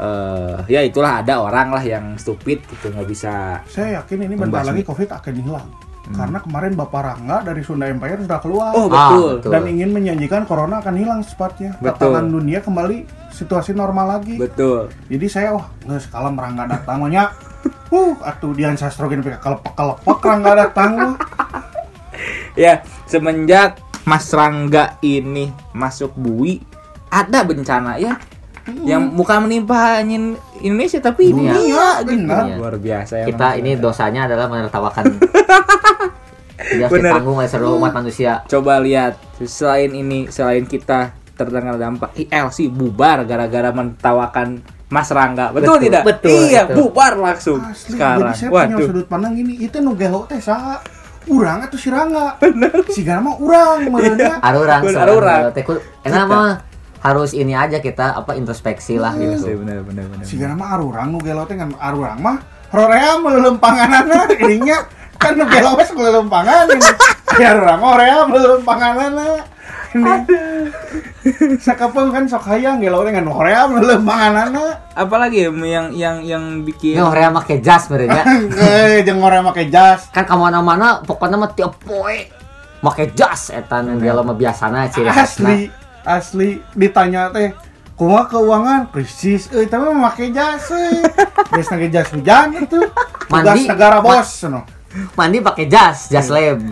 eh 0.00 0.56
ya 0.70 0.80
itulah 0.80 1.20
ada 1.20 1.42
orang 1.42 1.74
lah 1.74 1.82
yang 1.82 2.14
stupid 2.16 2.62
gitu 2.64 2.88
nggak 2.88 3.08
bisa 3.10 3.60
Saya 3.66 4.00
yakin 4.00 4.30
ini 4.30 4.34
bentar 4.38 4.62
lagi 4.62 4.86
Covid 4.86 5.10
akan 5.10 5.34
hilang. 5.34 5.68
Karena 6.10 6.42
kemarin 6.42 6.74
Bapak 6.74 7.02
Rangga 7.06 7.38
dari 7.46 7.62
Sunda 7.62 7.86
Empire 7.86 8.18
sudah 8.18 8.40
keluar. 8.42 8.74
oh 8.74 8.90
Ah, 8.90 9.14
betul 9.14 9.30
betul. 9.38 9.50
dan 9.54 9.62
ingin 9.70 9.90
menjanjikan 9.94 10.42
corona 10.42 10.82
akan 10.82 10.94
hilang 10.98 11.20
secepatnya. 11.22 11.78
Betul. 11.78 12.10
Tatanan 12.10 12.34
dunia 12.34 12.58
kembali 12.64 13.06
situasi 13.30 13.76
normal 13.76 14.18
lagi. 14.18 14.34
betul 14.40 14.90
Jadi 15.06 15.26
saya 15.30 15.54
wah 15.54 15.70
nggak 15.86 16.00
sekala 16.02 16.32
merangga 16.32 16.66
datang 16.66 16.98
mah 16.98 17.10
nya. 17.10 17.24
Uh, 17.90 18.14
atuh 18.22 18.54
Dian 18.56 18.78
Sastrogen 18.78 19.20
pika 19.20 19.38
kalepak 19.38 19.74
kalepak 19.76 20.18
rangga 20.22 20.52
datang. 20.66 20.92
ya 22.68 22.82
semenjak 23.06 23.80
Mas 24.08 24.30
Rangga 24.32 24.96
ini 25.04 25.52
masuk 25.76 26.16
bui 26.16 26.60
ada 27.10 27.42
bencana 27.44 27.98
ya 28.00 28.16
yang 28.86 29.10
bukan 29.16 29.48
menimpa 29.50 29.98
hanya 29.98 30.36
Indonesia 30.62 31.02
tapi 31.02 31.32
Dunia. 31.34 31.52
dunia, 31.58 31.86
gitu. 32.06 32.28
Benar. 32.28 32.44
luar 32.54 32.74
biasa 32.78 33.24
ya 33.24 33.26
kita 33.26 33.58
ini 33.58 33.74
Rangga. 33.74 33.82
dosanya 33.82 34.20
adalah 34.30 34.46
menertawakan 34.46 35.04
dia 36.76 36.86
ditanggung 36.86 37.40
oleh 37.40 37.50
seluruh 37.50 37.80
umat 37.80 37.92
manusia 37.96 38.44
coba 38.46 38.78
lihat 38.78 39.18
selain 39.42 39.90
ini 39.90 40.28
selain 40.30 40.68
kita 40.68 41.16
terkena 41.34 41.74
dampak 41.80 42.12
ILC 42.20 42.68
bubar 42.68 43.24
gara-gara 43.24 43.72
mentawakan 43.72 44.60
Mas 44.90 45.08
Rangga 45.08 45.54
betul, 45.54 45.78
Betul, 45.78 45.86
tidak 45.86 46.02
betul, 46.04 46.40
iya 46.50 46.62
betul. 46.66 46.90
bubar 46.90 47.12
langsung 47.16 47.58
Asli, 47.62 47.94
sekarang 47.96 48.34
jadi 48.34 48.38
saya 48.38 48.50
punya 48.50 48.76
waduh 48.76 48.86
sudut 48.90 49.06
pandang 49.06 49.32
gini, 49.38 49.54
itu 49.62 49.78
nu 49.78 49.94
geho 49.94 50.26
teh 50.26 50.42
saha? 50.42 50.82
Urang 51.26 51.60
atau 51.60 51.76
si 51.76 51.88
Rangga? 51.88 52.40
Si 52.88 53.02
Gana 53.02 53.20
mah 53.20 53.36
urang 53.36 53.84
arurang 54.40 54.80
Bener, 54.80 54.94
soalnya. 54.94 55.04
arurang. 55.06 55.40
Teh, 55.52 55.62
ku- 55.62 55.82
enak 56.00 56.24
mah 56.24 56.48
harus 57.00 57.32
ini 57.32 57.52
aja 57.52 57.76
kita 57.78 58.12
apa 58.14 58.32
introspeksi 58.34 58.96
lah 58.96 59.12
Iya, 59.12 59.34
gitu 59.34 59.56
benar 59.58 59.80
benar 59.82 60.04
benar 60.06 60.20
Si 60.22 60.36
Gana 60.36 60.52
mah 60.52 60.74
arurang 60.74 61.08
nu 61.10 61.18
gelo 61.18 61.44
teh 61.44 61.54
ngan 61.54 61.72
arurang 61.74 62.18
mah 62.18 62.36
horea 62.70 63.16
melelem 63.16 63.56
panganana 63.56 64.28
ininya 64.34 64.84
kan 65.16 65.34
nu 65.34 65.44
gelo 65.44 65.74
wes 65.74 65.90
melelem 65.90 66.26
pangan 66.26 66.68
ini. 66.68 66.88
Si 67.30 67.42
arurang 67.42 67.78
mah 67.78 67.90
horea 67.94 68.16
melelem 68.24 68.62
Ini. 69.90 70.22
Sakapeng 71.58 72.08
kan 72.08 72.24
sok 72.24 72.46
hayang 72.46 72.78
gelo 72.78 73.02
teh 73.02 73.10
ngan 73.10 73.26
horea 73.26 73.66
melelem 73.66 74.02
panganana. 74.02 74.78
apalagi 74.92 75.44
ya 75.44 75.50
yang 75.52 75.86
yang 75.92 76.16
yang 76.20 76.44
bikin 76.60 76.94
ini 76.94 77.02
orang 77.02 77.32
make 77.32 77.60
jas 77.60 77.86
sebenarnya 77.86 78.22
Eh, 78.52 79.00
jeung 79.02 79.20
horea 79.20 79.40
make 79.40 79.68
jas. 79.68 80.08
kan 80.08 80.24
ke 80.24 80.32
mana-mana 80.32 81.00
pokoknya 81.00 81.36
mah 81.36 81.50
tiap 81.50 81.74
poe 81.80 82.28
make 82.80 83.12
jas 83.12 83.50
etan 83.50 83.98
gelo 83.98 84.20
mah 84.20 84.34
biasana 84.34 84.86
ciri 84.86 85.08
Asli, 85.08 85.68
asli 86.02 86.48
ditanya 86.72 87.28
teh 87.28 87.52
kumaha 87.94 88.28
keuangan 88.28 88.80
krisis 88.88 89.48
euy 89.50 89.66
tapi 89.66 89.84
mah 89.86 90.08
make 90.08 90.30
jas 90.30 90.70
euy. 90.70 91.04
Geus 91.50 91.68
nage 91.68 91.88
jas 91.88 92.08
hujan 92.10 92.46
itu. 92.54 92.80
Tugas 93.26 93.56
Mandi. 93.56 93.66
negara 93.66 93.98
bos 94.00 94.30
no. 94.44 94.64
mandi 95.14 95.38
pakai 95.38 95.66
jas 95.66 96.08
jas 96.08 96.26
lab 96.28 96.58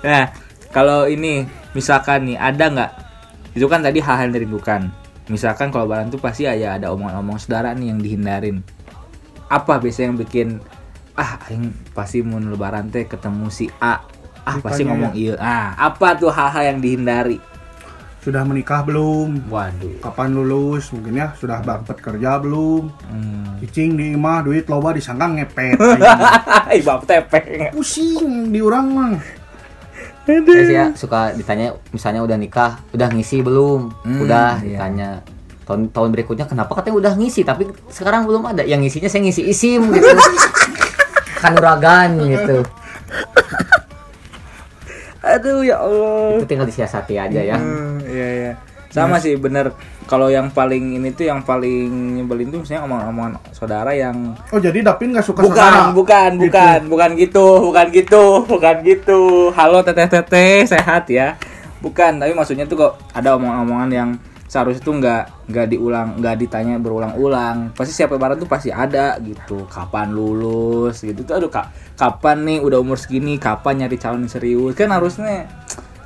Nah, 0.00 0.24
kalau 0.70 1.10
ini 1.10 1.46
misalkan 1.74 2.30
nih 2.30 2.38
ada 2.38 2.64
nggak? 2.70 2.92
Itu 3.58 3.66
kan 3.66 3.82
tadi 3.82 3.98
hal-hal 3.98 4.30
yang 4.30 4.34
dirindukan. 4.38 4.90
Misalkan 5.26 5.74
kalau 5.74 5.86
lebaran 5.86 6.10
tuh 6.10 6.22
pasti 6.22 6.46
ya 6.46 6.78
ada 6.78 6.90
omongan-omongan 6.94 7.40
saudara 7.42 7.70
nih 7.74 7.90
yang 7.90 7.98
dihindarin. 8.02 8.56
Apa 9.50 9.82
biasanya 9.82 10.14
yang 10.14 10.18
bikin 10.18 10.48
ah 11.18 11.42
aing 11.50 11.74
pasti 11.90 12.22
mau 12.22 12.38
lebaran 12.38 12.86
teh 12.90 13.06
ketemu 13.06 13.50
si 13.50 13.66
A. 13.82 13.98
Ah 14.46 14.56
pasti 14.62 14.86
Ditanya 14.86 14.90
ngomong 14.94 15.14
iya. 15.18 15.34
Ah, 15.38 15.74
apa 15.90 16.14
tuh 16.14 16.30
hal-hal 16.30 16.74
yang 16.74 16.78
dihindari? 16.78 17.38
Sudah 18.20 18.44
menikah 18.44 18.84
belum? 18.84 19.48
Waduh. 19.48 20.04
Kapan 20.04 20.36
lulus? 20.36 20.92
Mungkin 20.92 21.18
ya 21.18 21.32
sudah 21.34 21.64
dapat 21.64 21.98
kerja 21.98 22.36
belum? 22.36 22.92
Hmm. 23.08 23.56
Cicing 23.64 23.96
di 23.96 24.12
imah 24.12 24.44
duit 24.44 24.68
loba 24.68 24.92
disangka 24.92 25.24
ngepet. 25.24 25.80
Ih, 26.76 26.82
bab 26.84 27.08
tepeng. 27.08 27.72
Pusing 27.72 28.52
di 28.52 28.60
orang 28.60 28.86
mah. 28.92 29.39
Sih 30.28 30.76
ya 30.76 30.92
suka 30.94 31.32
ditanya 31.34 31.74
misalnya 31.90 32.20
udah 32.22 32.36
nikah, 32.36 32.78
udah 32.92 33.08
ngisi 33.10 33.40
belum? 33.40 33.90
Hmm, 34.04 34.20
udah 34.26 34.60
iya. 34.60 34.64
ditanya. 34.76 35.10
Tahun 35.64 35.90
tahun 35.94 36.08
berikutnya 36.12 36.46
kenapa 36.50 36.74
katanya 36.78 36.96
udah 36.98 37.12
ngisi 37.16 37.42
tapi 37.42 37.70
sekarang 37.88 38.26
belum 38.28 38.44
ada. 38.46 38.62
Yang 38.62 38.88
ngisinya 38.88 39.08
saya 39.08 39.22
ngisi 39.26 39.42
isim 39.48 39.90
gitu. 39.90 40.06
Kanuragan 41.42 42.20
gitu. 42.26 42.62
Aduh 45.24 45.60
ya 45.64 45.80
Allah. 45.80 46.40
Itu 46.40 46.46
tinggal 46.48 46.68
disiasati 46.68 47.14
aja 47.16 47.40
ya. 47.40 47.56
Hmm, 47.56 48.00
iya 48.04 48.28
iya. 48.34 48.52
Sama 48.90 49.22
sih 49.22 49.38
bener. 49.38 49.72
Kalau 50.10 50.26
yang 50.26 50.50
paling 50.50 50.98
ini 50.98 51.14
tuh 51.14 51.30
yang 51.30 51.46
paling 51.46 52.18
nyebelin 52.18 52.50
tuh 52.50 52.66
misalnya 52.66 52.82
omongan-omongan 52.90 53.54
saudara 53.54 53.94
yang 53.94 54.34
Oh 54.50 54.58
jadi 54.58 54.82
Dapin 54.82 55.14
gak 55.14 55.22
suka 55.22 55.46
bukan, 55.46 55.54
saudara? 55.54 55.94
bukan, 55.94 56.30
Gitu. 56.34 56.42
bukan, 56.50 56.80
bukan 56.90 57.10
gitu, 57.14 57.46
bukan 57.70 57.86
gitu, 57.94 58.22
bukan 58.50 58.76
gitu. 58.82 59.20
Halo 59.54 59.86
teteh 59.86 60.10
teteh, 60.10 60.66
sehat 60.66 61.06
ya. 61.06 61.38
Bukan, 61.78 62.18
tapi 62.18 62.34
maksudnya 62.34 62.66
tuh 62.66 62.76
kok 62.76 62.92
ada 63.14 63.38
omongan-omongan 63.38 63.90
yang 63.94 64.10
seharusnya 64.50 64.82
tuh 64.82 64.98
nggak 64.98 65.46
nggak 65.46 65.66
diulang, 65.70 66.18
nggak 66.18 66.36
ditanya 66.42 66.74
berulang-ulang. 66.82 67.70
Pasti 67.78 67.94
siapa 67.94 68.18
lebaran 68.18 68.34
tuh 68.34 68.50
pasti 68.50 68.74
ada 68.74 69.14
gitu. 69.22 69.70
Kapan 69.70 70.10
lulus 70.10 71.06
gitu 71.06 71.22
tuh, 71.22 71.38
aduh 71.38 71.46
kak, 71.46 71.70
kapan 71.94 72.42
nih 72.42 72.58
udah 72.58 72.82
umur 72.82 72.98
segini, 72.98 73.38
kapan 73.38 73.86
nyari 73.86 73.94
calon 73.94 74.26
serius 74.26 74.74
kan 74.74 74.90
harusnya. 74.90 75.46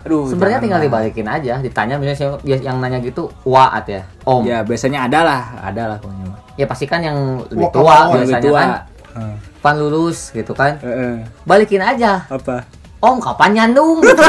Aduh, 0.05 0.29
Sebenarnya 0.29 0.61
tinggal 0.61 0.79
lah. 0.79 0.87
dibalikin 0.87 1.25
aja, 1.25 1.55
ditanya 1.59 1.97
misalnya 1.97 2.37
yang 2.45 2.77
nanya 2.77 3.01
gitu 3.01 3.33
waat 3.43 3.89
ya, 3.89 4.05
om. 4.23 4.45
Ya, 4.45 4.55
Ya 4.55 4.59
biasanya 4.61 5.09
ada 5.09 5.21
lah, 5.21 5.43
ada 5.59 5.83
lah 5.87 5.97
pokoknya. 5.97 6.27
mah. 6.29 6.67
pasti 6.67 6.85
kan 6.85 7.01
yang 7.01 7.17
lebih 7.47 7.65
Wah, 7.65 7.73
tua 7.73 7.83
Yang 7.83 8.09
biasanya 8.13 8.29
lebih 8.31 8.45
tua. 8.45 8.61
kan, 8.61 8.69
Heeh. 9.11 9.35
pan 9.59 9.75
lulus 9.75 10.19
gitu 10.31 10.53
kan, 10.53 10.73
Heeh. 10.79 11.25
balikin 11.43 11.81
aja, 11.81 12.29
Apa? 12.29 12.69
om 13.01 13.17
kapan 13.19 13.51
nyandung? 13.55 14.01
Gitu. 14.01 14.13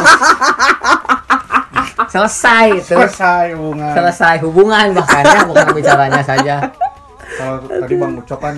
Selesai 2.07 2.65
itu, 2.77 2.95
Selesai 2.95 3.51
hubungan. 3.53 3.91
selesai 3.91 4.35
hubungan 4.39 4.85
bahkan 4.93 5.23
ya 5.25 5.41
bukan 5.43 5.67
bicaranya 5.73 6.21
saja. 6.21 6.55
Kalau 7.35 7.59
tadi 7.67 7.95
Bang 7.97 8.15
Ucok 8.15 8.39
kan 8.39 8.55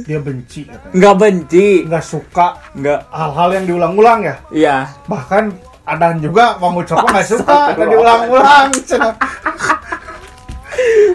dia 0.00 0.16
benci 0.16 0.64
katanya. 0.64 0.92
Nggak 0.94 1.14
benci, 1.18 1.68
Nggak 1.84 2.04
suka 2.06 2.56
nggak. 2.72 3.00
hal-hal 3.10 3.48
yang 3.52 3.64
diulang-ulang 3.66 4.20
ya. 4.24 4.34
Iya. 4.48 4.76
Bahkan 5.04 5.44
ada 5.86 6.18
juga 6.18 6.58
Ucok 6.58 6.98
mah 6.98 7.10
nggak 7.14 7.28
suka 7.30 7.58
kalau 7.78 7.86
diulang-ulang. 7.94 8.68
cenah. 8.82 9.14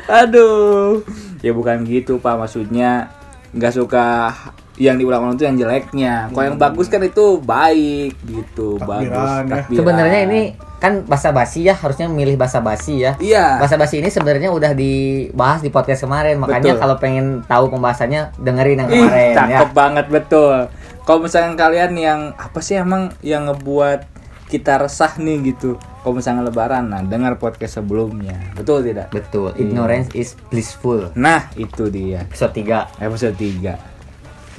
Aduh. 0.07 1.03
Ya 1.43 1.51
bukan 1.51 1.83
gitu 1.83 2.17
pak, 2.23 2.39
maksudnya 2.39 3.11
nggak 3.51 3.73
suka 3.75 4.31
yang 4.79 4.95
diulang-ulang 4.95 5.35
itu 5.35 5.43
yang 5.45 5.57
jeleknya. 5.59 6.31
Kalau 6.31 6.45
yang 6.47 6.57
bagus 6.57 6.87
kan 6.87 7.03
itu 7.03 7.37
baik 7.43 8.15
gitu, 8.23 8.79
bagus. 8.81 9.11
Takbiran, 9.11 9.43
ya. 9.43 9.53
Takbiran. 9.59 9.77
Sebenarnya 9.77 10.19
ini 10.25 10.41
kan 10.81 11.05
bahasa 11.05 11.29
basi 11.29 11.67
ya, 11.67 11.75
harusnya 11.77 12.09
milih 12.09 12.39
bahasa 12.39 12.63
basi 12.63 13.05
ya. 13.05 13.13
Iya. 13.21 13.61
Bahasa 13.61 13.77
basi 13.77 14.01
ini 14.01 14.09
sebenarnya 14.09 14.49
udah 14.49 14.71
dibahas 14.73 15.61
di 15.61 15.69
podcast 15.69 16.07
kemarin, 16.07 16.41
makanya 16.41 16.73
Betul. 16.73 16.81
kalau 16.81 16.95
pengen 16.97 17.25
tahu 17.45 17.69
pembahasannya 17.69 18.33
dengerin 18.41 18.87
yang 18.87 18.89
Ih, 18.89 18.97
kemarin 19.05 19.29
ya. 19.29 19.35
cakep 19.37 19.69
banget 19.75 20.05
betul. 20.09 20.55
kalau 21.01 21.25
misalkan 21.25 21.57
kalian 21.57 21.91
yang 21.97 22.19
apa 22.37 22.61
sih 22.61 22.77
emang 22.77 23.09
yang 23.25 23.49
ngebuat 23.49 24.20
kita 24.51 24.83
resah 24.83 25.15
nih 25.15 25.55
gitu. 25.55 25.79
Kalau 26.03 26.19
misalnya 26.19 26.43
lebaran 26.43 26.91
nah 26.91 26.99
dengar 26.99 27.39
podcast 27.39 27.79
sebelumnya. 27.79 28.35
Betul 28.59 28.83
tidak? 28.83 29.15
Betul. 29.15 29.55
Ignorance 29.55 30.11
is 30.11 30.35
blissful. 30.51 31.07
nah 31.15 31.47
itu 31.55 31.87
dia. 31.87 32.27
Episode 32.27 32.53
3. 32.99 32.99
episode 33.07 33.37
3 33.39 33.91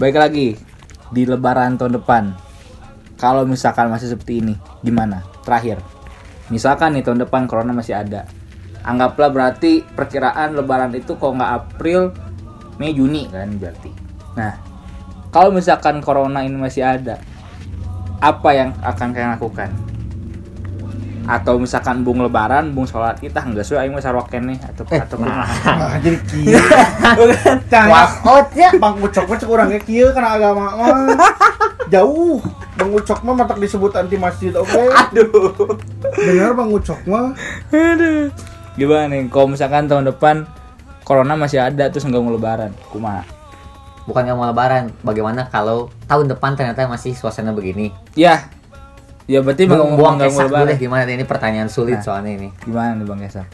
baik 0.00 0.16
lagi 0.16 0.56
di 1.12 1.22
lebaran 1.28 1.76
tahun 1.76 2.00
depan. 2.00 2.32
Kalau 3.20 3.44
misalkan 3.46 3.92
masih 3.92 4.10
seperti 4.10 4.42
ini 4.42 4.54
gimana? 4.82 5.22
Terakhir. 5.44 5.78
Misalkan 6.48 6.96
nih 6.96 7.04
tahun 7.04 7.22
depan 7.28 7.46
corona 7.46 7.70
masih 7.70 7.94
ada. 7.94 8.26
Anggaplah 8.82 9.30
berarti 9.30 9.86
perkiraan 9.86 10.58
lebaran 10.58 10.90
itu 10.96 11.14
kalau 11.14 11.38
nggak 11.38 11.52
April 11.54 12.10
Mei 12.82 12.90
Juni 12.96 13.30
kan 13.30 13.46
berarti. 13.60 13.92
Nah 14.34 14.58
kalau 15.30 15.54
misalkan 15.54 16.02
corona 16.02 16.42
ini 16.42 16.58
masih 16.58 16.82
ada 16.82 17.22
apa 18.22 18.48
yang 18.54 18.70
akan 18.86 19.10
kalian 19.10 19.34
lakukan 19.34 19.70
atau 21.22 21.54
misalkan 21.54 22.02
bung 22.02 22.18
lebaran 22.18 22.74
bung 22.74 22.82
sholat 22.82 23.14
kita 23.22 23.38
nggak 23.46 23.62
aing 23.62 23.94
mah 23.94 24.02
sarwaken 24.02 24.42
nih 24.54 24.58
atau 24.58 24.82
atau 24.90 25.16
kumaha. 25.18 25.46
Nah, 25.78 25.94
jadi. 26.02 26.18
Cang, 27.70 27.88
out 28.26 28.48
ya. 28.58 28.74
Bang 28.78 28.98
Ucok 28.98 29.30
mah 29.30 29.38
cek 29.38 29.48
urangnya 29.50 29.78
kieu 29.78 30.10
karena 30.10 30.34
agama 30.34 30.74
mah 30.74 31.14
jauh. 31.86 32.42
Bang 32.74 32.90
Ucok 32.90 33.22
mah 33.22 33.34
matak 33.38 33.62
disebut 33.62 33.94
anti 33.94 34.18
masjid 34.18 34.50
oke. 34.58 34.82
aduh 35.06 35.78
Dengar 36.18 36.58
Bang 36.58 36.74
Ucok 36.74 37.00
mah 37.06 37.30
Aduh. 37.70 38.26
Gimana 38.74 39.14
nih? 39.14 39.30
Kalau 39.30 39.46
misalkan 39.46 39.86
tahun 39.86 40.10
depan 40.10 40.42
corona 41.06 41.38
masih 41.38 41.62
ada 41.62 41.86
terus 41.86 42.02
nggak 42.02 42.18
mau 42.18 42.34
lebaran, 42.34 42.74
kumaha? 42.90 43.22
Bukan 44.04 44.20
nggak 44.20 44.34
mau 44.34 44.46
lebaran. 44.46 44.90
Bagaimana 45.00 45.46
kalau 45.46 45.88
tahun 46.04 46.26
depan 46.28 46.52
ternyata 46.52 46.84
masih 46.84 47.12
suasana 47.12 47.50
begini? 47.50 47.94
Ya, 48.12 48.50
ya 49.24 49.38
berarti 49.38 49.64
Buang, 49.64 49.94
mau 49.94 49.96
buang 49.96 50.14
nggak 50.16 50.30
mau 50.30 50.42
lebaran. 50.44 50.68
deh 50.68 50.78
gimana 50.78 51.06
ini 51.06 51.22
pertanyaan 51.22 51.66
sulit 51.66 51.96
Nah. 51.96 52.04
soalnya 52.04 52.32
ini. 52.34 52.48
Gimana 52.60 52.94
nih 52.94 53.04
Bang 53.04 53.20
Kesak? 53.20 53.48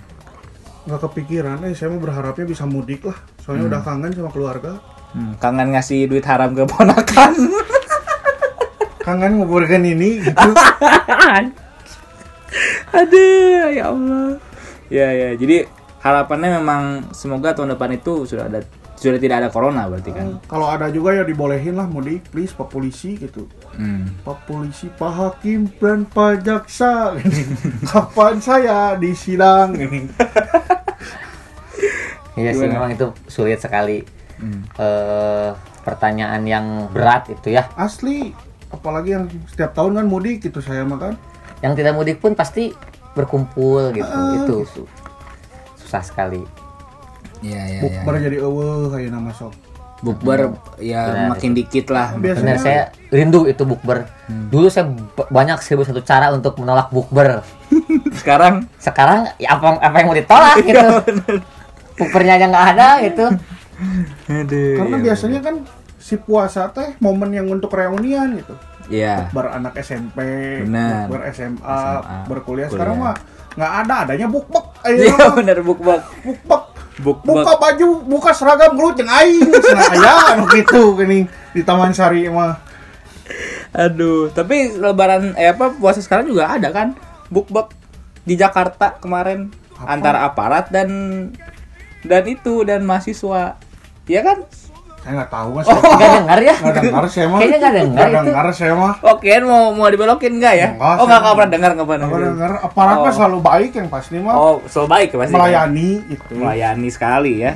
nggak 0.84 1.04
kepikiran 1.04 1.61
eh 1.62 1.76
saya 1.76 1.92
mah 1.92 2.00
berharapnya 2.00 2.48
bisa 2.48 2.64
mudik 2.64 3.04
lah 3.04 3.12
soalnya 3.37 3.68
udah 3.68 3.80
kangen 3.82 4.08
sama 4.08 4.32
keluarga 4.32 4.80
Hmm, 5.08 5.37
kangen 5.37 5.68
ngasih 5.70 6.04
duit 6.04 6.24
haram 6.24 6.48
ke 6.50 6.64
ponakan. 6.64 7.32
kangen 9.04 9.37
ngobrolin 9.37 9.84
ini 9.87 10.20
gitu 10.22 10.32
Aduh, 12.90 13.68
ya 13.68 13.84
Allah. 13.87 14.40
Ya 14.88 15.08
ya, 15.12 15.37
jadi 15.37 15.68
harapannya 16.00 16.56
memang 16.56 16.82
semoga 17.12 17.52
tahun 17.52 17.76
depan 17.76 17.92
itu 17.92 18.24
sudah 18.24 18.48
ada 18.48 18.64
sudah 18.98 19.16
tidak 19.16 19.37
ada 19.38 19.48
corona 19.48 19.87
berarti 19.87 20.11
kan. 20.11 20.42
kalau 20.44 20.66
ada 20.66 20.90
juga 20.90 21.12
ya 21.12 21.22
dibolehin 21.22 21.72
lah 21.72 21.87
mudik 21.87 22.26
please 22.28 22.50
pak 22.50 22.66
polisi 22.66 23.14
gitu 23.16 23.46
Hmm. 23.72 24.11
pak 24.20 24.42
polisi 24.42 24.90
pak 24.90 25.12
hakim 25.12 25.70
dan 25.72 26.02
pak 26.04 26.42
jaksa 26.42 27.14
kapan 27.88 28.34
saya 28.38 28.78
disidang 28.94 29.70
ini 29.72 30.11
Iya 32.34 32.50
sih 32.52 32.66
memang 32.66 32.90
itu 32.90 33.06
sulit 33.26 33.58
sekali. 33.58 34.02
Hmm. 34.34 34.62
eh 34.76 35.50
pertanyaan 35.80 36.42
yang 36.42 36.66
berat 36.88 37.26
itu 37.28 37.50
ya. 37.50 37.66
asli 37.74 38.30
apalagi 38.68 39.11
yang 39.12 39.24
setiap 39.46 39.72
tahun 39.72 39.96
kan 39.96 40.06
mudik 40.06 40.38
gitu 40.40 40.58
saya 40.58 40.82
mah 40.82 41.00
kan 41.00 41.14
Yang 41.58 41.72
tidak 41.76 41.94
mudik 41.94 42.16
pun 42.18 42.34
pasti 42.34 42.70
berkumpul 43.12 43.90
gitu. 43.90 44.06
Ah, 44.06 44.30
itu 44.37 44.56
su- 44.64 44.90
susah 45.76 46.02
sekali. 46.04 46.42
Iya 47.40 47.61
iya 47.61 47.64
iya. 47.70 47.81
bukber 47.81 48.14
jadi 48.18 48.37
eueuh 48.38 48.88
kayak 48.88 49.11
nama 49.11 49.31
sok 49.31 49.55
Bukber 49.98 50.55
ya 50.79 51.11
Benar, 51.11 51.29
makin 51.35 51.59
dikit 51.59 51.90
lah. 51.90 52.14
Benar 52.14 52.22
biasanya 52.38 52.55
saya 52.57 52.81
rindu 53.11 53.51
itu 53.51 53.66
bukber. 53.66 54.07
Dulu 54.31 54.70
saya 54.70 54.87
banyak 55.27 55.59
seribu 55.59 55.83
satu 55.83 56.07
cara 56.07 56.31
untuk 56.31 56.55
menolak 56.55 56.94
bukber. 56.94 57.42
Sekarang 58.22 58.70
Sekarang 58.79 59.27
ya 59.42 59.59
apa 59.59 59.74
apa 59.83 59.94
yang 59.98 60.07
mau 60.07 60.14
ditolak 60.14 60.55
gitu. 60.70 60.87
Bukbernya 61.98 62.38
aja 62.38 62.46
nggak 62.46 62.66
ada 62.74 62.88
gitu. 63.03 63.27
Aduh. 64.29 64.74
karena 64.74 64.96
iya, 64.96 65.05
biasanya 65.07 65.38
kan 65.38 65.55
si 65.98 66.18
puasa 66.18 66.66
teh 66.70 66.98
momen 66.98 67.31
yang 67.31 67.46
untuk 67.46 67.70
reunian 67.70 68.35
gitu 68.35 68.55
Iya. 68.88 69.29
beranak 69.31 69.77
SMP 69.79 70.18
Benar. 70.64 71.07
ber 71.07 71.29
SMA, 71.29 71.59
SMA, 71.61 72.16
berkuliah 72.27 72.66
kuliah. 72.66 72.68
sekarang 72.72 72.96
mah 72.98 73.14
nggak 73.55 73.72
ada 73.85 73.94
adanya 74.03 74.27
bukbek 74.27 74.66
Iya 74.88 75.14
ayo 75.14 75.29
bener 75.37 75.59
bukbak. 75.61 76.01
bukbek 76.24 76.62
Bukbak. 76.98 77.46
buka 77.46 77.52
baju 77.62 77.88
buka 78.11 78.30
seragam 78.34 78.74
gelut 78.74 78.98
jeung 78.98 79.06
aing 79.06 79.46
anu 80.34 80.44
kitu 80.50 80.98
geuning 80.98 81.30
di 81.54 81.62
Taman 81.62 81.94
Sari 81.94 82.26
mah 82.26 82.58
Aduh, 83.68 84.32
tapi 84.32 84.72
lebaran 84.72 85.37
eh 85.37 85.52
apa 85.52 85.76
puasa 85.76 86.00
sekarang 86.00 86.32
juga 86.32 86.48
ada 86.48 86.72
kan? 86.72 86.96
Bukbak 87.28 87.76
di 88.24 88.34
Jakarta 88.34 88.96
kemarin 88.96 89.52
Apa? 89.76 89.92
antara 89.92 90.24
aparat 90.24 90.72
dan 90.72 90.88
dan 92.00 92.24
itu 92.24 92.64
dan 92.64 92.88
mahasiswa. 92.88 93.61
Iya 94.08 94.20
kan? 94.24 94.38
Saya 95.09 95.16
nggak 95.16 95.33
tahu 95.33 95.49
mas 95.51 95.64
Oh. 95.64 95.81
Nggak 95.81 96.11
dengar 96.21 96.38
ya? 96.38 96.55
nggak 96.55 96.75
dengar 96.85 97.05
saya 97.09 97.27
mah 97.27 97.38
Kayaknya 97.40 97.57
nggak 97.59 97.75
dengar 97.75 97.97
nggak 97.97 98.09
itu. 98.12 98.29
dengar 98.29 98.47
saya 98.53 98.73
mah 98.75 98.92
Oke, 99.03 99.33
mau 99.40 99.62
mau 99.73 99.88
dibelokin 99.88 100.33
enggak 100.37 100.55
ya? 100.55 100.68
Enggak, 100.71 100.92
oh, 100.92 101.05
enggak 101.09 101.21
pernah 101.25 101.49
dengar, 101.49 101.71
enggak 101.73 101.88
pernah 101.88 102.05
nggak 102.05 102.21
dengar. 102.21 102.29
dengar 102.29 102.53
aparat 102.62 102.97
Oh. 102.99 103.09
selalu 103.09 103.38
baik 103.40 103.71
yang 103.73 103.88
pasti 103.88 104.16
mah 104.18 104.35
Oh, 104.35 104.61
so 104.66 104.85
baik 104.85 105.09
pasti. 105.11 105.33
kan? 105.33 105.40
melayani 105.40 105.88
gitu 106.07 106.33
Melayani 106.35 106.88
sekali 106.88 107.33
ya. 107.40 107.53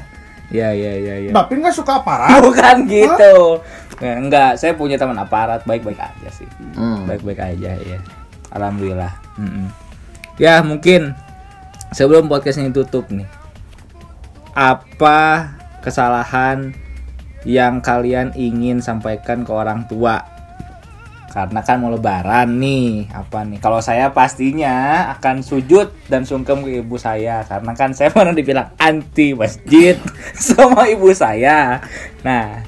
Ya, 0.48 0.68
ya, 0.70 0.92
ya, 0.94 1.14
ya. 1.18 1.30
tapi 1.30 1.60
nggak 1.60 1.72
suka 1.72 2.00
aparat 2.00 2.40
Bukan 2.44 2.76
gitu. 2.86 3.60
Nggak, 3.94 4.16
Enggak, 4.18 4.50
saya 4.56 4.72
punya 4.72 4.96
teman 4.96 5.14
aparat 5.14 5.60
baik-baik 5.62 5.96
aja 5.96 6.28
sih. 6.28 6.48
Hmm. 6.72 7.04
Baik-baik 7.04 7.36
aja 7.38 7.72
ya. 7.74 8.00
Alhamdulillah. 8.50 9.12
Mm-mm. 9.36 9.68
Ya, 10.36 10.58
mungkin 10.58 11.12
sebelum 11.90 12.24
podcast 12.26 12.56
ini 12.58 12.68
tutup 12.68 13.08
nih. 13.08 13.28
Apa 14.52 15.48
kesalahan 15.80 16.76
yang 17.42 17.82
kalian 17.82 18.34
ingin 18.38 18.78
sampaikan 18.78 19.42
ke 19.42 19.50
orang 19.50 19.86
tua? 19.90 20.22
Karena 21.32 21.64
kan 21.64 21.80
mau 21.80 21.88
lebaran 21.88 22.60
nih, 22.60 23.08
apa 23.08 23.40
nih? 23.48 23.56
Kalau 23.56 23.80
saya 23.80 24.12
pastinya 24.12 25.08
akan 25.16 25.40
sujud 25.40 25.88
dan 26.04 26.28
sungkem 26.28 26.60
ke 26.60 26.84
ibu 26.84 27.00
saya 27.00 27.40
karena 27.48 27.72
kan 27.72 27.96
saya 27.96 28.12
pernah 28.14 28.36
dibilang 28.36 28.68
anti 28.76 29.32
masjid 29.32 29.96
sama 30.36 30.92
ibu 30.92 31.08
saya. 31.16 31.80
Nah, 32.20 32.60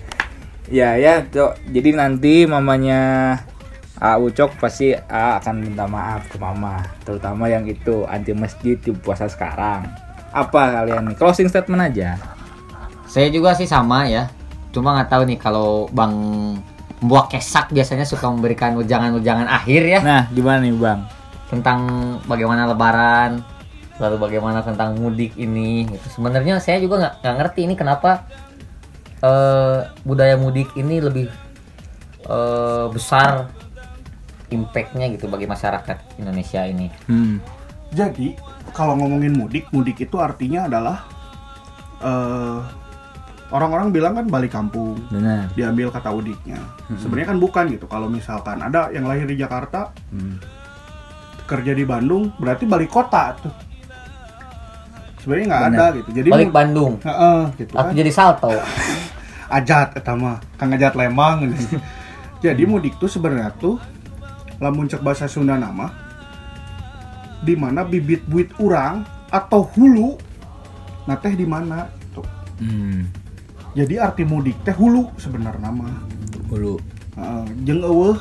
ya 0.72 0.96
ya, 0.96 1.20
Cok. 1.28 1.76
jadi 1.76 1.92
nanti 1.92 2.48
mamanya 2.48 3.36
A 4.00 4.16
Ucok 4.16 4.56
pasti 4.56 4.96
A 4.96 5.36
akan 5.38 5.60
minta 5.60 5.84
maaf 5.84 6.24
ke 6.32 6.40
mama, 6.40 6.82
terutama 7.04 7.52
yang 7.52 7.68
itu 7.68 8.08
anti 8.08 8.32
masjid 8.32 8.80
di 8.80 8.96
puasa 8.96 9.28
sekarang. 9.28 9.84
Apa 10.32 10.82
kalian 10.82 11.12
nih? 11.12 11.16
Closing 11.20 11.52
statement 11.52 11.84
aja. 11.92 12.16
Saya 13.06 13.28
juga 13.28 13.52
sih 13.54 13.68
sama 13.68 14.08
ya. 14.08 14.32
Cuma 14.74 14.98
nggak 14.98 15.10
tahu 15.14 15.22
nih 15.30 15.38
kalau 15.38 15.86
Bang 15.94 16.14
Buak 16.98 17.30
Kesak 17.30 17.70
biasanya 17.70 18.02
suka 18.02 18.26
memberikan 18.26 18.74
ujangan-ujangan 18.80 19.46
akhir 19.46 19.82
ya 19.86 20.00
Nah, 20.02 20.22
gimana 20.34 20.58
nih, 20.66 20.74
Bang? 20.74 21.06
tentang 21.54 21.80
bagaimana 22.26 22.66
Lebaran, 22.66 23.44
lalu 24.02 24.16
bagaimana 24.18 24.64
tentang 24.64 24.98
mudik 24.98 25.38
ini. 25.38 25.86
Gitu. 25.86 26.18
Sebenarnya 26.18 26.58
saya 26.58 26.82
juga 26.82 26.98
nggak 26.98 27.14
nggak 27.22 27.34
ngerti 27.38 27.60
ini 27.62 27.74
kenapa 27.78 28.26
eh, 29.22 29.86
budaya 30.02 30.34
mudik 30.34 30.72
ini 30.74 30.98
lebih 30.98 31.28
eh, 32.26 32.86
besar 32.90 33.52
impactnya 34.50 35.10
gitu 35.14 35.30
bagi 35.30 35.46
masyarakat 35.46 36.18
Indonesia 36.18 36.62
ini. 36.66 36.90
Hmm. 37.06 37.38
Jadi 37.94 38.34
kalau 38.74 38.98
ngomongin 38.98 39.38
mudik, 39.38 39.70
mudik 39.70 40.02
itu 40.02 40.18
artinya 40.18 40.66
adalah 40.66 41.06
eh, 42.02 42.58
orang-orang 43.48 43.90
bilang 43.90 44.14
kan 44.14 44.26
balik 44.26 44.50
kampung, 44.50 44.96
Benar. 45.08 45.52
diambil 45.52 45.88
kata 45.88 46.08
udiknya. 46.08 46.58
Sebenarnya 46.94 47.28
kan 47.30 47.38
bukan 47.38 47.64
gitu. 47.70 47.84
Kalau 47.84 48.06
misalkan 48.06 48.58
ada 48.58 48.88
yang 48.88 49.04
lahir 49.04 49.24
di 49.24 49.34
Jakarta, 49.34 49.92
Hmm. 50.08 50.40
kerja 51.44 51.72
di 51.72 51.84
Bandung, 51.84 52.32
berarti 52.34 52.64
balik 52.64 52.88
kota 52.88 53.36
tuh. 53.36 53.52
Sebenarnya 55.18 55.44
nggak 55.46 55.62
Bener. 55.62 55.78
ada 55.78 55.86
gitu. 55.94 56.08
Jadi 56.12 56.28
Balik 56.28 56.52
Bandung, 56.52 56.92
Heeh, 57.00 57.40
gitu 57.56 57.72
aku 57.72 57.88
kan. 57.90 57.96
jadi 57.96 58.10
salto. 58.10 58.52
Ajat 59.56 59.88
eta 59.94 60.12
mah, 60.12 60.36
Kang 60.56 60.72
Ajat 60.72 60.92
Lembang. 60.94 61.44
gitu. 61.46 61.80
Jadi 62.44 62.62
mudik 62.64 62.96
tuh 62.96 63.08
sebenarnya 63.08 63.56
tuh 63.56 63.80
lamun 64.58 64.84
cek 64.84 65.00
bahasa 65.00 65.24
Sunda 65.24 65.56
nama 65.56 65.88
di 67.40 67.56
mana 67.56 67.80
bibit 67.82 68.20
buit 68.24 68.52
urang 68.58 69.00
atau 69.26 69.64
hulu 69.66 70.16
nah 71.04 71.16
teh 71.16 71.32
di 71.32 71.44
mana 71.44 71.88
tuh. 72.12 72.24
Hmm. 72.58 73.08
Jadi 73.74 73.94
arti 73.98 74.22
mudik 74.22 74.54
teh 74.62 74.70
hulu 74.70 75.10
sebenarnya 75.18 75.66
nama. 75.66 75.90
Hulu. 76.46 76.78
Heeh, 77.14 77.44
jeung 77.62 77.82
eueuh 77.82 78.18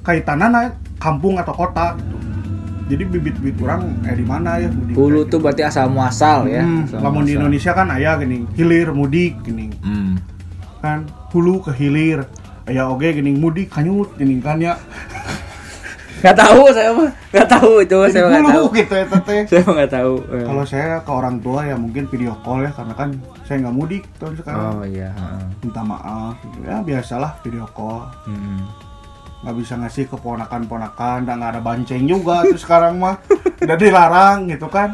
kaitanana 0.00 0.72
kampung 0.96 1.36
atau 1.36 1.52
kota 1.52 1.96
gitu. 1.96 2.16
Jadi 2.90 3.02
bibit-bibit 3.06 3.54
orang 3.62 4.02
eh 4.02 4.16
di 4.16 4.24
mana 4.24 4.58
ya 4.58 4.66
mudik. 4.66 4.96
Hulu 4.96 5.20
tuh 5.22 5.38
gitu. 5.38 5.44
berarti 5.44 5.62
asal 5.62 5.86
muasal 5.86 6.48
ya. 6.48 6.64
Hmm, 6.64 6.88
Asal 6.88 6.98
lamun 7.00 7.22
di. 7.22 7.36
Indonesia 7.36 7.70
kan 7.70 7.86
aya 7.86 8.18
gini, 8.18 8.48
hilir 8.56 8.90
mudik 8.90 9.38
gini 9.40 9.70
Hmm. 9.80 10.18
kan 10.80 11.04
hulu 11.30 11.60
ke 11.60 11.76
hilir 11.76 12.24
ya 12.64 12.88
oke 12.88 13.04
gini 13.04 13.36
mudik 13.36 13.68
kanyut 13.68 14.08
gini 14.16 14.40
kan 14.40 14.56
ya 14.56 14.80
nggak 16.20 16.36
tahu 16.36 16.62
saya 16.70 16.90
mah 16.90 17.10
nggak 17.30 17.48
tahu 17.48 17.72
itu 17.78 17.96
Jadi 17.98 18.12
saya 18.12 18.22
nggak 18.26 18.46
tahu 18.50 18.64
gitu 18.72 18.92
ya 18.92 19.04
teteh 19.06 19.40
saya 19.50 19.60
mah 19.62 19.74
nggak 19.74 19.92
tahu 19.92 20.14
Eh. 20.30 20.44
kalau 20.44 20.64
saya 20.64 20.86
ke 20.98 21.10
orang 21.10 21.36
tua 21.38 21.60
ya 21.62 21.74
mungkin 21.74 22.04
video 22.06 22.32
call 22.40 22.60
ya 22.60 22.70
karena 22.70 22.94
kan 22.94 23.08
saya 23.42 23.56
nggak 23.60 23.74
mudik 23.74 24.02
tahun 24.16 24.34
sekarang 24.36 24.72
oh 24.74 24.84
iya 24.84 25.08
heeh. 25.10 25.42
minta 25.60 25.80
maaf 25.80 26.34
gitu. 26.38 26.58
ya 26.62 26.76
biasalah 26.80 27.32
video 27.40 27.64
call 27.70 28.04
Hmm. 28.24 28.62
nggak 29.40 29.56
bisa 29.56 29.72
ngasih 29.74 30.04
ke 30.04 30.16
ponakan-ponakan 30.16 31.24
dan 31.24 31.34
nggak 31.38 31.50
ada 31.50 31.60
banceng 31.60 32.04
juga 32.04 32.44
tuh 32.44 32.60
sekarang 32.60 33.00
mah 33.00 33.16
udah 33.58 33.76
dilarang 33.76 34.44
gitu 34.46 34.68
kan 34.68 34.92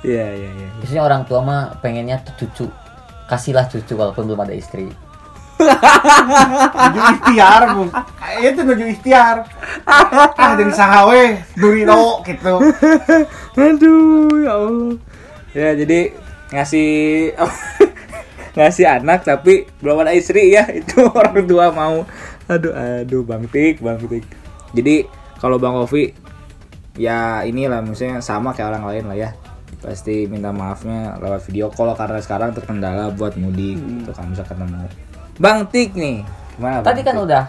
iya 0.00 0.24
iya 0.30 0.50
iya 0.54 0.68
Biasanya 0.78 1.02
orang 1.04 1.22
tua 1.22 1.40
mah 1.40 1.62
pengennya 1.78 2.22
tuh 2.22 2.34
cucu. 2.38 2.66
Kasihlah 3.26 3.66
cucu 3.66 3.92
walaupun 3.92 4.24
belum 4.24 4.40
ada 4.40 4.54
istri. 4.54 4.88
Nuju 5.58 7.00
ikhtiar 7.18 7.62
bu. 7.74 7.82
Itu 8.38 8.60
nuju 8.62 8.84
ikhtiar. 8.94 9.36
Ah 9.86 10.54
jadi 10.54 10.72
sahawe 10.72 11.22
durino 11.58 12.22
gitu. 12.22 12.54
Aduh 13.58 14.30
ya 14.42 14.52
allah. 14.54 14.94
Ya 15.52 15.70
jadi 15.74 16.14
ngasih 16.54 16.90
ngasih 18.58 18.84
anak 18.86 19.26
tapi 19.26 19.66
belum 19.82 20.06
ada 20.06 20.14
istri 20.14 20.54
ya. 20.54 20.66
Itu 20.70 21.10
orang 21.18 21.44
tua 21.44 21.74
mau. 21.74 22.06
Aduh 22.48 22.72
aduh 22.72 23.22
bang 23.26 23.44
tik 23.50 23.82
bang 23.82 23.98
tik. 23.98 24.24
Jadi 24.72 25.04
kalau 25.42 25.58
bang 25.58 25.74
Ovi 25.74 26.14
ya 26.98 27.46
inilah 27.46 27.82
misalnya 27.82 28.22
sama 28.22 28.54
kayak 28.54 28.78
orang 28.78 28.84
lain 28.94 29.04
lah 29.10 29.18
ya. 29.18 29.30
Pasti 29.78 30.26
minta 30.26 30.50
maafnya 30.50 31.14
lewat 31.22 31.46
video 31.46 31.70
call 31.70 31.94
karena 31.94 32.18
sekarang 32.18 32.50
terkendala 32.50 33.14
buat 33.14 33.38
mudik 33.38 33.78
gitu 33.78 34.10
kan 34.10 34.26
bisa 34.34 34.42
ketemu 34.42 34.90
bang 35.38 35.58
tik 35.64 35.94
nih 35.94 36.26
gimana 36.52 36.82
Tadi 36.82 37.00
kan 37.00 37.14
Tik? 37.14 37.24
udah 37.24 37.44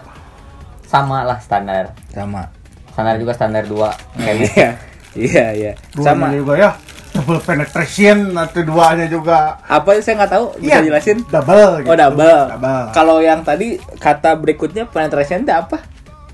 sama 0.82 1.22
lah 1.22 1.38
standar. 1.38 1.94
sama 2.08 2.46
Standar 2.88 3.14
juga 3.16 3.32
standar 3.32 3.62
dua. 3.64 3.90
Kayak 4.16 4.34
gitu. 4.36 4.54
iya 4.56 4.70
iya 5.12 5.46
iya 5.52 5.72
sama 5.96 6.30
juga 6.30 6.54
ya 6.56 6.70
double 7.10 7.38
penetration 7.40 8.30
atau 8.32 8.62
duanya 8.62 9.06
juga 9.06 9.58
apa 9.60 9.98
saya 9.98 10.14
nggak 10.16 10.30
tahu 10.30 10.44
bisa 10.56 10.70
Iya, 10.72 10.86
jelasin 10.86 11.18
double 11.24 11.70
gitu. 11.80 11.90
Oh 11.90 11.96
double. 11.96 12.42
double 12.48 12.82
Kalau 12.90 13.16
yang 13.18 13.42
tadi 13.42 13.68
kata 13.96 14.34
berikutnya 14.34 14.86
penetration 14.86 15.42
itu 15.42 15.50
apa? 15.50 15.82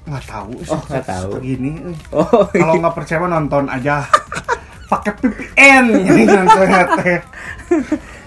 nggak 0.04 0.24
tahu 0.24 0.52
sih 0.60 0.70
Oh, 0.70 0.80
nggak 0.86 1.04
tahu. 1.04 1.30
gini 1.40 1.70
eh. 1.82 1.96
Oh 2.12 2.44
kalau 2.46 2.74
nggak 2.76 2.94
percaya 2.94 3.24
nonton 3.24 3.64
aja 3.66 4.04
pakai 4.86 5.12
VPN 5.18 5.84
ini 6.06 6.22
nontonnya 6.24 6.82
teh 6.94 7.18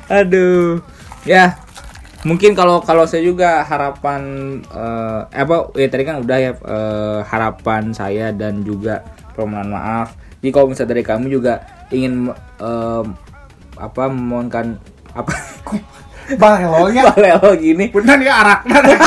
aduh. 0.09 0.81
Ya 1.21 1.55
mungkin 2.27 2.51
kalau 2.51 2.83
kalau 2.83 3.07
saya 3.07 3.23
juga 3.23 3.63
harapan 3.63 4.21
eh, 4.67 5.21
apa 5.31 5.71
ya 5.75 5.87
tadi 5.87 6.03
kan 6.03 6.19
udah 6.19 6.37
ya 6.37 6.51
eh, 6.55 7.19
harapan 7.23 7.95
saya 7.95 8.35
dan 8.35 8.63
juga 8.63 9.03
permohonan 9.35 9.71
maaf. 9.71 10.19
Jadi 10.39 10.51
kalau 10.55 10.67
misalnya 10.71 10.91
dari 10.95 11.03
kami 11.03 11.27
juga 11.31 11.63
ingin 11.91 12.31
eh, 12.59 13.03
apa 13.79 14.03
memohonkan 14.11 14.75
apa 15.15 15.31
balelolnya 16.41 17.09
balelo 17.15 17.55
gini 17.55 17.89
bener 17.89 18.19
ya 18.21 18.33
araknya 18.43 18.77
teh. 18.83 18.99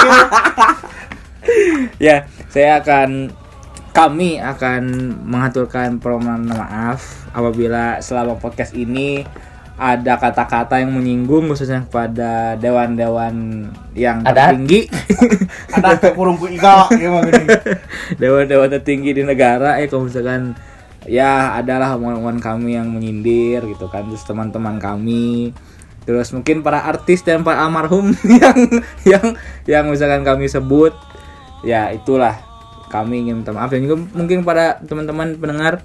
ya 2.10 2.16
saya 2.48 2.80
akan 2.80 3.30
kami 3.92 4.40
akan 4.40 4.82
mengaturkan 5.28 6.00
permohonan 6.00 6.48
maaf 6.48 7.28
apabila 7.36 8.00
selama 8.00 8.40
podcast 8.40 8.72
ini 8.72 9.28
ada 9.80 10.20
kata-kata 10.20 10.84
yang 10.84 10.92
menyinggung 10.92 11.48
khususnya 11.48 11.88
kepada 11.88 12.54
dewan-dewan 12.60 13.66
yang 13.96 14.20
Ada? 14.20 14.52
tertinggi. 14.52 14.86
Ada 15.76 16.12
kurung 16.12 16.36
ku 16.36 16.46
iga 16.46 16.86
ya 16.92 17.08
dewan-dewan 18.20 18.68
tertinggi 18.68 19.16
di 19.16 19.22
negara 19.24 19.80
ya 19.80 19.88
kalau 19.88 20.06
misalkan 20.06 20.52
ya 21.08 21.56
adalah 21.58 21.96
omongan 21.98 22.38
kami 22.38 22.78
yang 22.78 22.92
menyindir 22.92 23.64
gitu 23.64 23.88
kan 23.88 24.06
terus 24.06 24.22
teman-teman 24.28 24.76
kami. 24.76 25.56
Terus 26.02 26.34
mungkin 26.34 26.66
para 26.66 26.82
artis 26.82 27.22
dan 27.24 27.46
para 27.46 27.62
almarhum 27.62 28.12
yang 28.42 28.58
yang 29.08 29.24
yang 29.64 29.84
misalkan 29.88 30.22
kami 30.22 30.52
sebut 30.52 30.92
ya 31.64 31.88
itulah. 31.90 32.36
Kami 32.92 33.24
ingin 33.24 33.40
minta 33.40 33.56
maaf. 33.56 33.72
Dan 33.72 33.88
juga 33.88 34.04
mungkin 34.12 34.44
pada 34.44 34.76
teman-teman 34.84 35.40
pendengar 35.40 35.80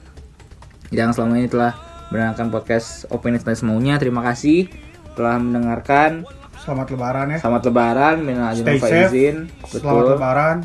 yang 0.91 1.15
selama 1.15 1.39
ini 1.39 1.47
telah 1.47 1.86
mendengarkan 2.07 2.47
podcast 2.47 3.03
opini 3.11 3.39
dan 3.39 3.55
semaunya 3.55 3.99
terima 3.99 4.23
kasih 4.23 4.71
telah 5.17 5.41
mendengarkan. 5.41 6.23
Selamat 6.57 6.87
lebaran 6.95 7.25
ya. 7.35 7.37
Selamat 7.39 7.61
lebaran 7.67 8.15
minal 8.23 8.45
aidin 8.51 8.65
wal 8.65 8.81
faizin 8.81 9.35
selamat 9.67 10.05
lebaran. 10.15 10.57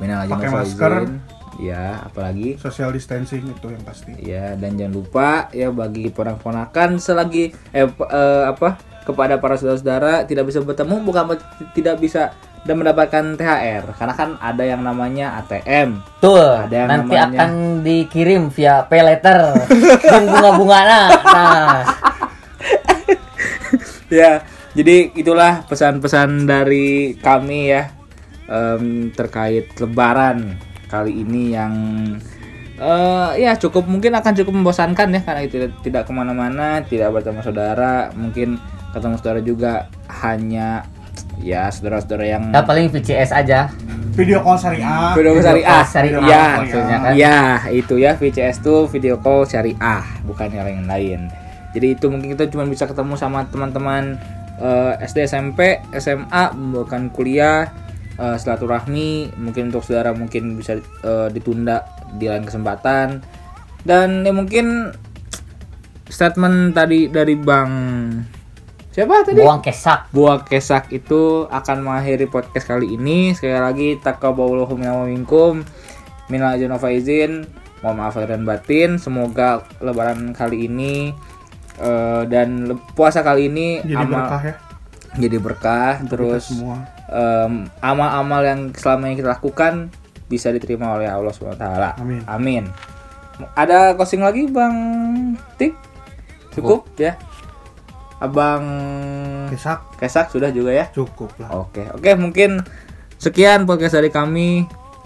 Minal 0.00 0.18
aidin 0.24 0.38
wal 0.50 0.66
faizin. 0.66 1.20
ya 1.62 2.02
apalagi? 2.04 2.58
Social 2.58 2.90
distancing 2.90 3.46
itu 3.46 3.66
yang 3.70 3.84
pasti. 3.86 4.12
Ya 4.20 4.58
dan 4.58 4.76
jangan 4.76 4.94
lupa 4.96 5.28
ya 5.54 5.70
bagi 5.70 6.10
ponak-ponakan 6.10 6.98
selagi 6.98 7.54
eh, 7.72 7.86
eh, 7.88 8.44
apa 8.48 8.80
kepada 9.04 9.36
para 9.36 9.60
saudara-saudara 9.60 10.24
tidak 10.24 10.48
bisa 10.48 10.64
bertemu 10.64 10.96
bukan 11.04 11.36
tidak 11.76 12.00
bisa 12.00 12.32
dan 12.64 12.80
mendapatkan 12.80 13.36
THR 13.36 13.92
karena 13.92 14.14
kan 14.16 14.40
ada 14.40 14.64
yang 14.64 14.80
namanya 14.80 15.36
ATM. 15.44 16.00
Betul. 16.00 16.64
Ada 16.64 16.74
yang 16.74 16.88
Nanti 16.88 17.12
namanya- 17.12 17.28
akan 17.36 17.50
dikirim 17.84 18.42
via 18.48 18.88
pay 18.88 19.04
letter 19.04 19.40
dan 20.00 20.22
bunga-bunga 20.24 20.78
nah. 20.88 21.08
nah. 21.12 21.80
ya 24.12 24.40
jadi 24.74 25.12
itulah 25.14 25.62
pesan-pesan 25.68 26.48
dari 26.48 27.14
kami 27.20 27.70
ya 27.72 27.92
em, 28.48 29.10
terkait 29.12 29.70
Lebaran 29.78 30.56
kali 30.88 31.20
ini 31.24 31.52
yang 31.54 31.74
eh, 32.78 33.30
ya 33.38 33.54
cukup 33.58 33.86
mungkin 33.86 34.14
akan 34.14 34.32
cukup 34.34 34.52
membosankan 34.54 35.08
ya 35.14 35.20
karena 35.22 35.42
tidak 35.46 35.70
tidak 35.82 36.02
ke 36.06 36.12
mana-mana 36.14 36.82
tidak 36.86 37.12
bertemu 37.14 37.40
saudara 37.42 38.10
mungkin 38.14 38.56
ketemu 38.94 39.14
saudara 39.18 39.40
juga 39.42 39.72
hanya 40.22 40.86
ya 41.44 41.68
saudara-saudara 41.68 42.24
yang 42.24 42.42
Ya 42.48 42.64
paling 42.64 42.88
VCS 42.88 43.30
aja. 43.36 43.68
video 44.16 44.40
call 44.40 44.56
syariah 44.56 45.12
video 45.12 45.32
call 45.36 45.42
syariah 45.44 45.84
syariah, 45.84 46.22
ya. 46.24 46.46
maksudnya 46.62 46.96
kan. 47.02 47.12
ya 47.18 47.38
itu 47.74 47.94
ya 48.00 48.14
VCS 48.16 48.62
tuh 48.62 48.86
video 48.88 49.18
call 49.20 49.42
syariah 49.44 50.06
bukan 50.24 50.48
yang 50.54 50.64
lain 50.64 50.86
lain 50.86 51.20
jadi 51.74 51.98
itu 51.98 52.06
mungkin 52.06 52.38
kita 52.38 52.46
cuma 52.54 52.62
bisa 52.70 52.86
ketemu 52.86 53.18
sama 53.18 53.50
teman-teman 53.50 54.14
eh, 54.62 54.94
SD 55.02 55.26
SMP 55.26 55.82
SMA 55.98 56.54
bukan 56.54 57.10
kuliah 57.10 57.66
eh, 58.14 58.36
silaturahmi. 58.38 59.34
Mungkin 59.34 59.74
untuk 59.74 59.82
saudara 59.82 60.14
mungkin 60.14 60.54
bisa 60.54 60.78
eh, 60.78 61.28
ditunda 61.34 61.82
di 62.14 62.30
lain 62.30 62.46
kesempatan. 62.46 63.18
Dan 63.82 64.22
ya 64.22 64.30
mungkin 64.30 64.94
statement 66.06 66.78
tadi 66.78 67.10
dari 67.10 67.34
bang 67.34 67.70
siapa 68.94 69.26
tadi 69.26 69.42
Buang 69.42 69.58
kesak. 69.58 70.14
Buah 70.14 70.46
Kesak 70.46 70.94
itu 70.94 71.50
akan 71.50 71.82
mengakhiri 71.82 72.30
podcast 72.30 72.70
kali 72.70 72.94
ini. 72.94 73.34
Sekali 73.34 73.58
lagi 73.58 73.88
wa 73.98 75.04
minkum. 75.04 75.66
Minal 76.30 76.54
aidin 76.54 76.70
wal 76.70 76.78
faizin. 76.78 77.44
Mohon 77.82 77.96
maaf 77.98 78.14
lahir 78.14 78.30
dan 78.38 78.46
batin. 78.46 78.90
Semoga 79.02 79.66
lebaran 79.82 80.30
kali 80.30 80.70
ini 80.70 81.10
eh, 81.82 82.22
dan 82.30 82.70
le- 82.70 82.80
puasa 82.94 83.26
kali 83.26 83.50
ini 83.50 83.82
jadi 83.82 83.98
amal 84.06 84.30
berkah 84.30 84.42
ya 84.46 84.54
jadi 85.14 85.36
berkah 85.38 85.92
untuk 86.02 86.10
terus 86.18 86.50
semua 86.50 86.82
em, 87.06 87.70
amal-amal 87.78 88.42
yang 88.42 88.60
selama 88.74 89.10
ini 89.10 89.22
kita 89.22 89.38
lakukan 89.38 89.90
bisa 90.26 90.50
diterima 90.50 90.96
oleh 90.98 91.06
Allah 91.06 91.30
SWT. 91.30 91.62
Amin. 92.00 92.22
Amin. 92.26 92.64
Ada 93.54 93.94
closing 93.94 94.24
lagi 94.24 94.50
Bang 94.50 94.74
Tik? 95.54 95.74
Cukup 96.54 96.90
ya. 96.98 97.14
Abang 98.24 98.64
kesak 99.52 100.00
Kesak 100.00 100.32
sudah 100.32 100.48
juga 100.48 100.72
ya. 100.72 100.88
cukup 100.88 101.36
lah 101.36 101.52
Oke, 101.68 101.84
oke 101.92 102.10
mungkin 102.16 102.64
sekian 103.20 103.68
podcast 103.68 103.96
dari 103.96 104.08
kami. 104.08 104.64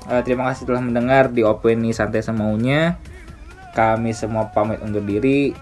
Eh, 0.09 0.23
terima 0.25 0.49
kasih 0.49 0.65
telah 0.65 0.81
mendengar 0.81 1.29
di 1.35 1.43
opini 1.45 1.93
santai 1.93 2.25
semaunya. 2.25 2.97
Kami 3.77 4.11
semua 4.17 4.49
pamit 4.51 4.81
undur 4.81 5.05
diri. 5.05 5.53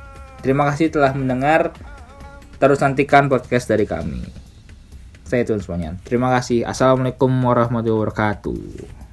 Terima 0.40 0.68
kasih 0.70 0.92
telah 0.92 1.12
mendengar. 1.12 1.74
Terus 2.56 2.80
nantikan 2.80 3.28
podcast 3.28 3.68
dari 3.68 3.84
kami. 3.84 4.22
Saya 5.26 5.42
Tun 5.42 5.58
semuanya. 5.58 5.98
Terima 6.06 6.30
kasih. 6.38 6.62
Assalamualaikum 6.62 7.28
warahmatullahi 7.28 8.06
wabarakatuh. 8.06 9.05